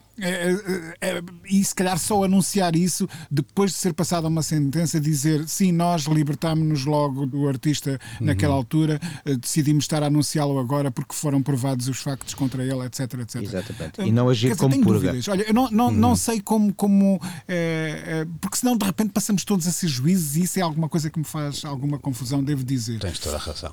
[1.49, 6.03] e se calhar só anunciar isso depois de ser passada uma sentença, dizer sim, nós
[6.03, 8.28] libertámos-nos logo do artista uhum.
[8.28, 12.86] naquela altura, eh, decidimos estar a anunciá-lo agora porque foram provados os factos contra ele,
[12.86, 13.01] etc.
[13.20, 13.41] etc.
[13.41, 14.01] Exatamente.
[14.01, 15.07] E não agir dizer, como purga.
[15.07, 15.28] Dúvidas.
[15.28, 15.91] Olha, eu não, não, uhum.
[15.91, 16.74] não sei como.
[16.74, 20.61] como é, é, porque senão de repente passamos todos a ser juízes e isso é
[20.61, 22.99] alguma coisa que me faz alguma confusão, devo dizer.
[22.99, 23.72] Tens toda a razão.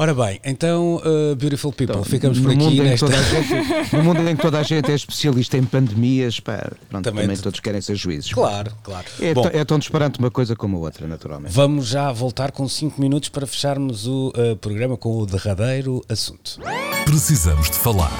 [0.00, 3.08] Ora bem, então, uh, Beautiful People, então, ficamos por aqui nesta.
[3.08, 7.22] Gente, no mundo em que toda a gente é especialista em pandemias, pá, pronto, também,
[7.24, 8.32] também todos querem ser juízes.
[8.32, 9.04] Claro, claro.
[9.20, 11.52] É, Bom, é tão disparante uma coisa como a outra, naturalmente.
[11.52, 16.60] Vamos já voltar com 5 minutos para fecharmos o uh, programa com o derradeiro assunto.
[17.04, 18.16] Precisamos de falar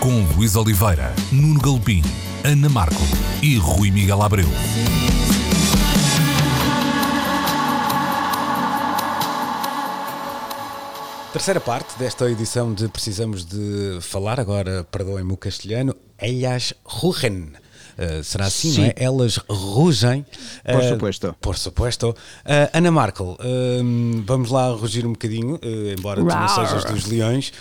[0.00, 2.02] com Luís Oliveira, Nuno Galpim,
[2.42, 3.02] Ana Marco
[3.42, 4.48] e Rui Miguel Abreu.
[11.32, 17.52] Terceira parte desta edição de Precisamos de Falar, agora perdoem-me o castelhano, Ellas rugen.
[17.96, 18.80] Uh, será assim, Sim.
[18.80, 18.94] não é?
[18.96, 20.26] Elas rugem.
[20.64, 21.36] Por uh, supuesto.
[21.40, 22.08] Por supuesto.
[22.10, 23.38] Uh, Ana Markel,
[24.24, 25.60] vamos lá rugir um bocadinho,
[25.96, 26.52] embora Rar.
[26.52, 27.52] tu não sejas dos leões.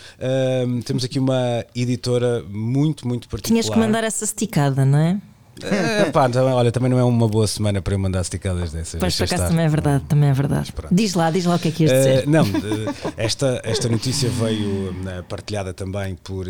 [0.86, 3.62] temos aqui uma editora muito, muito particular.
[3.62, 5.22] Tinhas que mandar essa esticada, não é?
[5.62, 9.00] É, pá, também, olha, também não é uma boa semana para eu mandar esticadas dessas.
[9.00, 10.74] Pois, por acaso também é verdade, também é verdade.
[10.92, 12.28] Diz lá, diz lá o que é que ias dizer.
[12.28, 16.46] Uh, não, uh, esta, esta notícia veio uh, partilhada também por,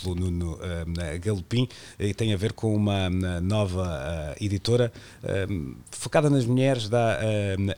[0.00, 0.58] pelo Nuno
[1.20, 1.68] Galopim
[1.98, 3.10] e tem a ver com uma
[3.40, 4.92] nova editora
[5.90, 7.18] focada nas mulheres da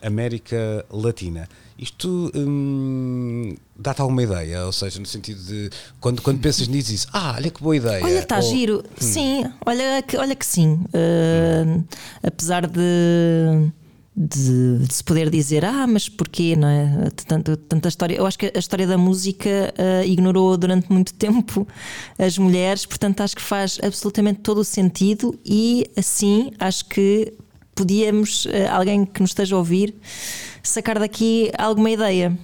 [0.01, 1.47] América Latina.
[1.81, 4.67] Isto hum, dá-te alguma ideia?
[4.67, 8.03] Ou seja, no sentido de quando, quando pensas nisso, dizes, ah, olha que boa ideia.
[8.03, 8.83] Olha, está giro.
[8.85, 8.95] Hum.
[8.99, 10.73] Sim, olha que, olha que sim.
[10.93, 11.83] Uh, hum.
[12.21, 13.71] Apesar de,
[14.15, 17.09] de, de, se poder dizer, ah, mas porquê, não é?
[17.25, 18.15] Tanta, tanta história.
[18.15, 21.67] Eu acho que a história da música uh, ignorou durante muito tempo
[22.19, 27.33] as mulheres, portanto acho que faz absolutamente todo o sentido e assim acho que
[27.75, 29.95] podíamos, uh, alguém que nos esteja a ouvir,
[30.63, 32.37] sacar daqui alguma ideia.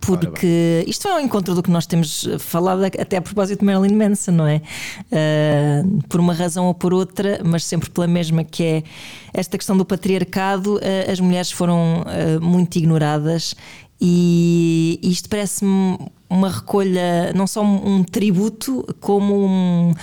[0.00, 3.94] Porque isto é um encontro do que nós temos falado até a propósito de Marilyn
[3.94, 4.62] Manson, não é?
[5.10, 8.82] Uh, por uma razão ou por outra, mas sempre pela mesma, que é
[9.34, 13.54] esta questão do patriarcado, uh, as mulheres foram uh, muito ignoradas
[14.00, 19.94] e isto parece-me uma recolha, não só um tributo, como um,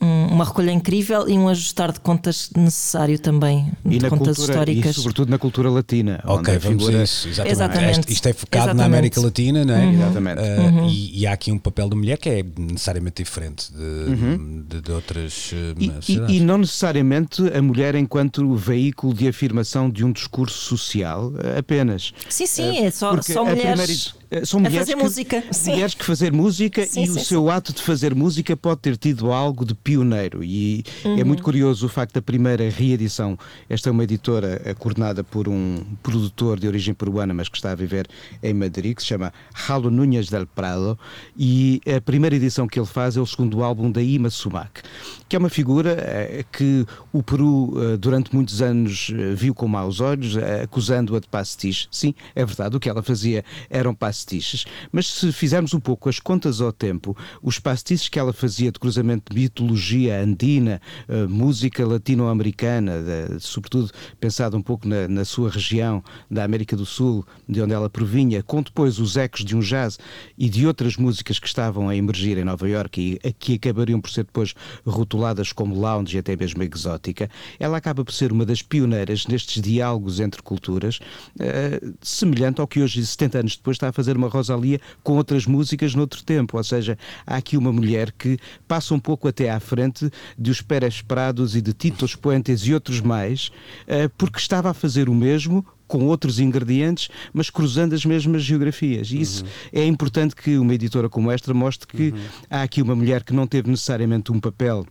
[0.00, 4.52] um, uma recolha incrível e um ajustar de contas necessário também, e de contas cultura,
[4.52, 4.90] históricas.
[4.90, 6.20] E sobretudo na cultura latina.
[6.24, 7.02] Ok, vamos figura...
[7.02, 7.28] isso.
[7.28, 7.52] Exatamente.
[7.52, 8.12] exatamente.
[8.12, 8.78] Isto é focado exatamente.
[8.78, 9.84] na América Latina, não é?
[9.84, 9.94] Uhum.
[9.94, 10.40] Exatamente.
[10.40, 10.88] Uh, uhum.
[10.88, 14.64] e, e, há aqui um papel da mulher que é necessariamente diferente de, uhum.
[14.68, 19.90] de, de, outras uh, e, e, e, não necessariamente a mulher enquanto veículo de afirmação
[19.90, 22.12] de um discurso social apenas.
[22.28, 24.14] Sim, sim, uh, é só, só mulheres.
[24.30, 25.70] Eh, são mulheres fazer que, música, sim.
[25.72, 28.96] mulheres que fazer música Sim, e sim, o seu ato de fazer música pode ter
[28.96, 31.24] tido algo de pioneiro e é Uhum.
[31.26, 33.38] muito curioso o facto da primeira reedição.
[33.68, 37.72] Esta é uma editora eh, coordenada por um produtor de origem peruana, mas que está
[37.72, 38.06] a viver
[38.42, 40.98] em Madrid, que se chama Jalo Núñez del Prado
[41.36, 44.82] e a primeira edição que ele faz é o segundo álbum da Ima Sumac,
[45.28, 50.36] que é uma figura eh, que o Peru durante muitos anos viu com maus olhos,
[50.62, 51.86] acusando-a de pastiche.
[51.90, 56.18] Sim, é verdade, o que ela fazia eram pastiches, mas se fizermos um pouco as
[56.18, 61.86] contas ao tempo, os pastiches que ela fazia de cruzamento de mitologia andina, eh, música
[61.86, 62.92] latino-americana,
[63.40, 67.90] sobretudo pensado um pouco na, na sua região da América do Sul, de onde ela
[67.90, 69.98] provinha, com depois os ecos de um jazz
[70.38, 74.10] e de outras músicas que estavam a emergir em Nova Iorque e que acabariam por
[74.10, 74.54] ser depois
[74.86, 79.62] rotuladas como lounge e até mesmo exótica, ela acaba por ser uma das pioneiras nestes
[79.62, 80.98] diálogos entre culturas,
[81.38, 85.46] eh, semelhante ao que hoje, 70 anos depois, está a fazer uma Rosalia com outras
[85.46, 86.58] músicas noutro tempo.
[86.58, 88.38] Ou seja, há aqui uma mulher que
[88.68, 92.74] passa um pouco até à frente de os Pérez Prados e de Titos Puentes e
[92.74, 93.50] outros mais,
[93.86, 99.10] eh, porque estava a fazer o mesmo com outros ingredientes, mas cruzando as mesmas geografias.
[99.10, 102.14] E isso é importante que uma editora como esta mostre que
[102.50, 104.86] há aqui uma mulher que não teve necessariamente um papel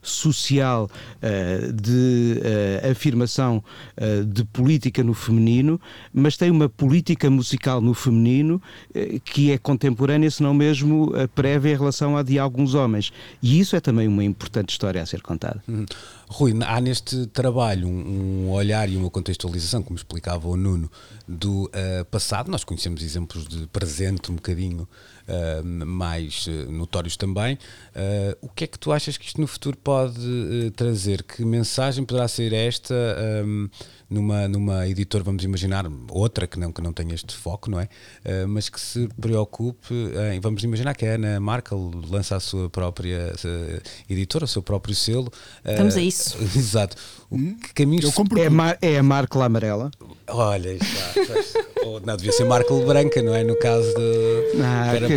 [0.00, 3.62] social eh, de eh, afirmação
[3.96, 5.80] eh, de política no feminino,
[6.12, 8.60] mas tem uma política musical no feminino
[9.24, 13.12] que é contemporânea, se não mesmo prévia em relação à de alguns homens.
[13.42, 15.62] E isso é também uma importante história a ser contada.
[15.68, 15.86] Uhum.
[16.28, 20.90] Rui, há neste trabalho um, um olhar e uma contextualização, como explicava o Nuno,
[21.28, 22.50] do uh, passado.
[22.50, 24.88] Nós conhecemos exemplos de presente um bocadinho
[25.32, 27.58] uh, mais uh, notórios também.
[28.40, 31.22] o que é que tu achas que isto no futuro pode trazer?
[31.22, 32.94] Que mensagem poderá ser esta
[33.44, 33.68] um,
[34.08, 37.88] numa, numa editora, vamos imaginar, outra que não, que não tenha este foco, não é?
[38.46, 39.94] mas que se preocupe
[40.32, 43.32] em, vamos imaginar que a Ana Markel lança a sua própria
[44.08, 45.32] editora, o seu próprio selo.
[45.64, 46.36] Estamos a isso.
[46.56, 46.96] Exato.
[47.30, 49.90] O que caminhos É, mar, é a Marco amarela.
[50.26, 51.62] Olha, está.
[51.84, 53.42] Ou não, devia ser Marco branca, não é?
[53.44, 54.62] No caso de.
[54.62, 55.16] Ah, era que-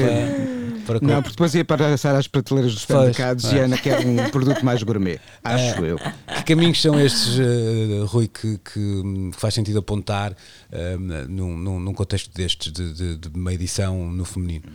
[0.86, 4.05] para, para Não, porque depois ia passar às prateleiras dos supermercados e a Ana quer
[4.05, 5.20] um produto mais gourmet.
[5.43, 5.97] Acho eu.
[5.97, 10.36] Que caminhos são estes, eh, Rui, que, que, faz sentido apontar
[10.72, 10.95] eh,
[11.28, 14.66] num, num, num contexto destes, de, de, de uma edição no feminino?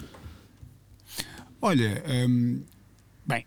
[1.62, 2.62] Olha, hum,
[3.26, 3.44] bem,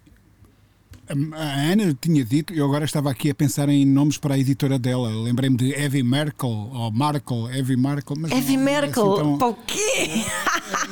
[1.10, 4.80] a Ana tinha dito, eu agora estava aqui a pensar em nomes para a editora
[4.80, 5.10] dela.
[5.10, 8.16] Lembrei-me de Evie Merkel, ou Markel, Evie Merkel.
[8.20, 10.24] Mas Evie não- não é assim Merkel, tão- para o quê?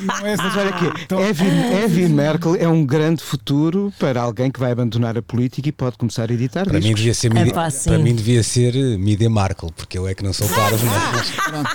[0.01, 1.47] não é assim Mas olha aqui, tão- Evie,
[1.83, 5.97] Evie Merkel é um grande futuro para alguém que vai abandonar a política e pode
[5.97, 8.97] começar a editar Para mim devia ser, É Midi, pá, para mim devia ser eh,
[8.97, 10.91] Midi Markle, porque eu é que não sou parvo, é?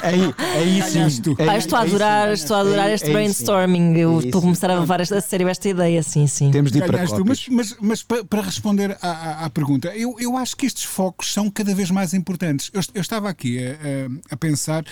[0.07, 1.23] Aí, aí sim.
[1.23, 1.37] Tu.
[1.39, 3.95] Aí- estou a adorar, estou a adorar Aí- este brainstorming.
[4.19, 6.51] Estou a começar a levar esta- a sério esta ideia, sim, sim.
[6.51, 7.47] Temos de ir para tu, cópias.
[7.49, 10.85] mas, mas, mas pa- para responder à, à- à pergunta, eu, eu acho que estes
[10.85, 12.71] focos são cada vez mais importantes.
[12.73, 14.85] Eu, eu estava aqui a, a- pensar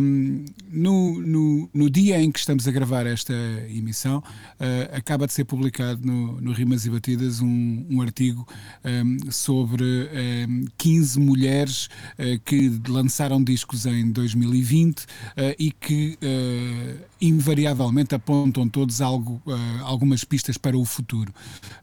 [0.00, 3.32] hum, no, no, no dia em que estamos a gravar esta
[3.68, 4.22] emissão,
[4.60, 8.46] ah, acaba de ser publicado no, no Rimas e Batidas um, um artigo
[8.84, 9.84] hum, sobre
[10.48, 11.88] hum, 15 mulheres
[12.18, 15.00] ah, que lançaram discos em 2020
[15.36, 16.18] ah, e que
[17.20, 19.42] invariavelmente apontam todos algo,
[19.82, 21.32] algumas pistas para o futuro.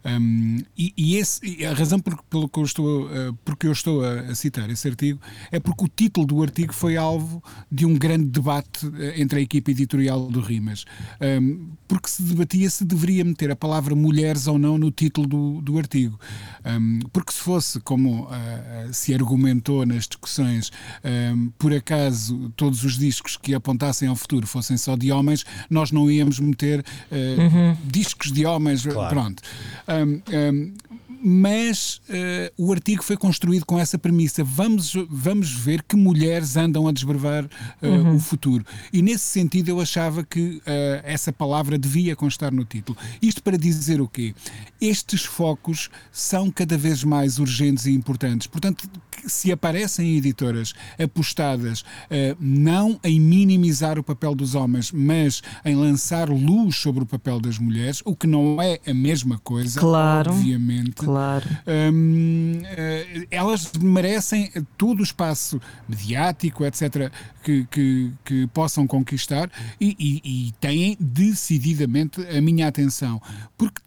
[0.04, 3.08] Um, e, e esse, e a razão por, pelo que eu estou,
[3.44, 5.20] porque eu estou a, a citar esse artigo
[5.50, 9.42] é porque o título do artigo foi alvo de um grande debate ah, entre a
[9.42, 10.84] equipe editorial do Rimas.
[11.20, 15.60] Um, porque se debatia se deveria meter a palavra mulheres ou não no título do,
[15.60, 16.18] do artigo.
[16.64, 20.70] Um, porque se fosse, como ah, se argumentou nas discussões,
[21.34, 25.90] um, por acaso todos os discos que apontassem ao futuro fossem só de homens, nós
[25.90, 28.84] não íamos meter ah, discos de homens.
[28.86, 29.42] Pronto.
[29.88, 30.65] Um, um,
[31.22, 34.44] mas eh, o artigo foi construído com essa premissa.
[34.44, 37.48] Vamos, vamos ver que mulheres andam a desbravar
[37.82, 38.64] eh, o futuro.
[38.92, 42.98] E nesse sentido eu achava que eh, essa palavra devia constar no título.
[43.20, 44.34] Isto para dizer o quê?
[44.80, 48.46] Estes focos são cada vez mais urgentes e importantes.
[48.46, 48.88] Portanto,
[49.26, 50.72] se aparecem editoras
[51.02, 57.06] apostadas eh, não em minimizar o papel dos homens, mas em lançar luz sobre o
[57.06, 60.32] papel das mulheres, o que não é a mesma coisa, Claro.
[60.32, 60.92] obviamente.
[60.96, 61.44] Claro.
[61.66, 67.10] Hum, eh, elas merecem todo o espaço mediático, etc.,
[67.42, 69.50] que, que, que possam conquistar
[69.80, 73.20] e, e- e têm decididamente a minha atenção.
[73.56, 73.80] Porque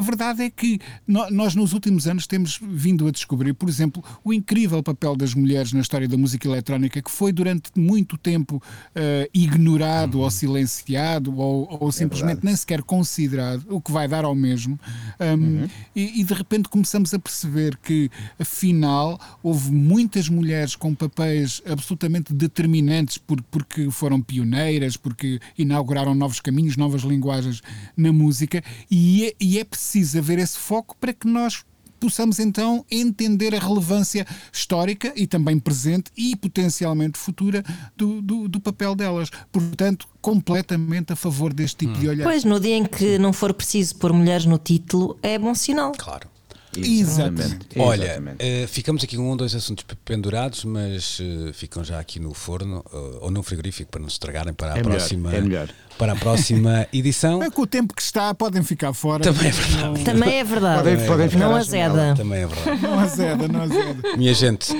[0.00, 4.32] a verdade é que nós, nos últimos anos, temos vindo a descobrir, por exemplo, o
[4.32, 9.28] incrível papel das mulheres na história da música eletrónica, que foi durante muito tempo uh,
[9.32, 10.24] ignorado Uhum.
[10.24, 12.46] ou silenciado ou, ou simplesmente verdade.
[12.46, 14.78] nem sequer considerado, o que vai dar ao mesmo.
[15.20, 15.68] Um, Uhum.
[15.94, 22.32] e, e de repente começamos a perceber que, afinal, houve muitas mulheres com papéis absolutamente
[22.32, 27.60] determinantes por- porque foram pioneiras, porque inauguraram novos caminhos, novas linguagens
[27.96, 31.64] na música, e é, e é preciso haver esse foco para que nós
[31.98, 37.62] possamos então entender a relevância histórica e também presente e potencialmente futura
[37.96, 39.30] do, do, do papel delas.
[39.52, 42.24] Portanto, completamente a favor deste tipo de olhar.
[42.24, 45.92] Pois, no dia em que não for preciso pôr mulheres no título, é bom sinal.
[45.98, 46.28] Claro.
[46.76, 47.58] Exatamente.
[47.78, 48.36] Olha, Exatamente.
[48.38, 52.20] eh, ficamos aqui com um ou dois assuntos pe- pendurados, mas eh, ficam já aqui
[52.20, 55.34] no forno eh, ou no frigorífico para não se estragarem para a É melhor, próxima
[55.34, 55.68] é melhor.
[55.98, 57.42] para a próxima edição.
[57.42, 59.22] É com o tempo que está, podem ficar fora.
[59.24, 59.82] Também é verdade.
[59.98, 60.78] Não, Também é verdade.
[60.82, 62.14] Podem- podem ficar não azeda.
[62.16, 62.82] Também é verdade.
[62.82, 64.16] não azeda, não azeda.
[64.16, 64.72] Minha gente,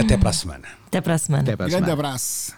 [0.00, 0.68] até para a semana.
[0.86, 1.42] Até para a semana.
[1.42, 1.92] Até para a Grande semana.
[1.92, 2.52] abraço.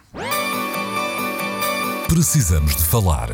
[2.09, 3.31] Precisamos de falar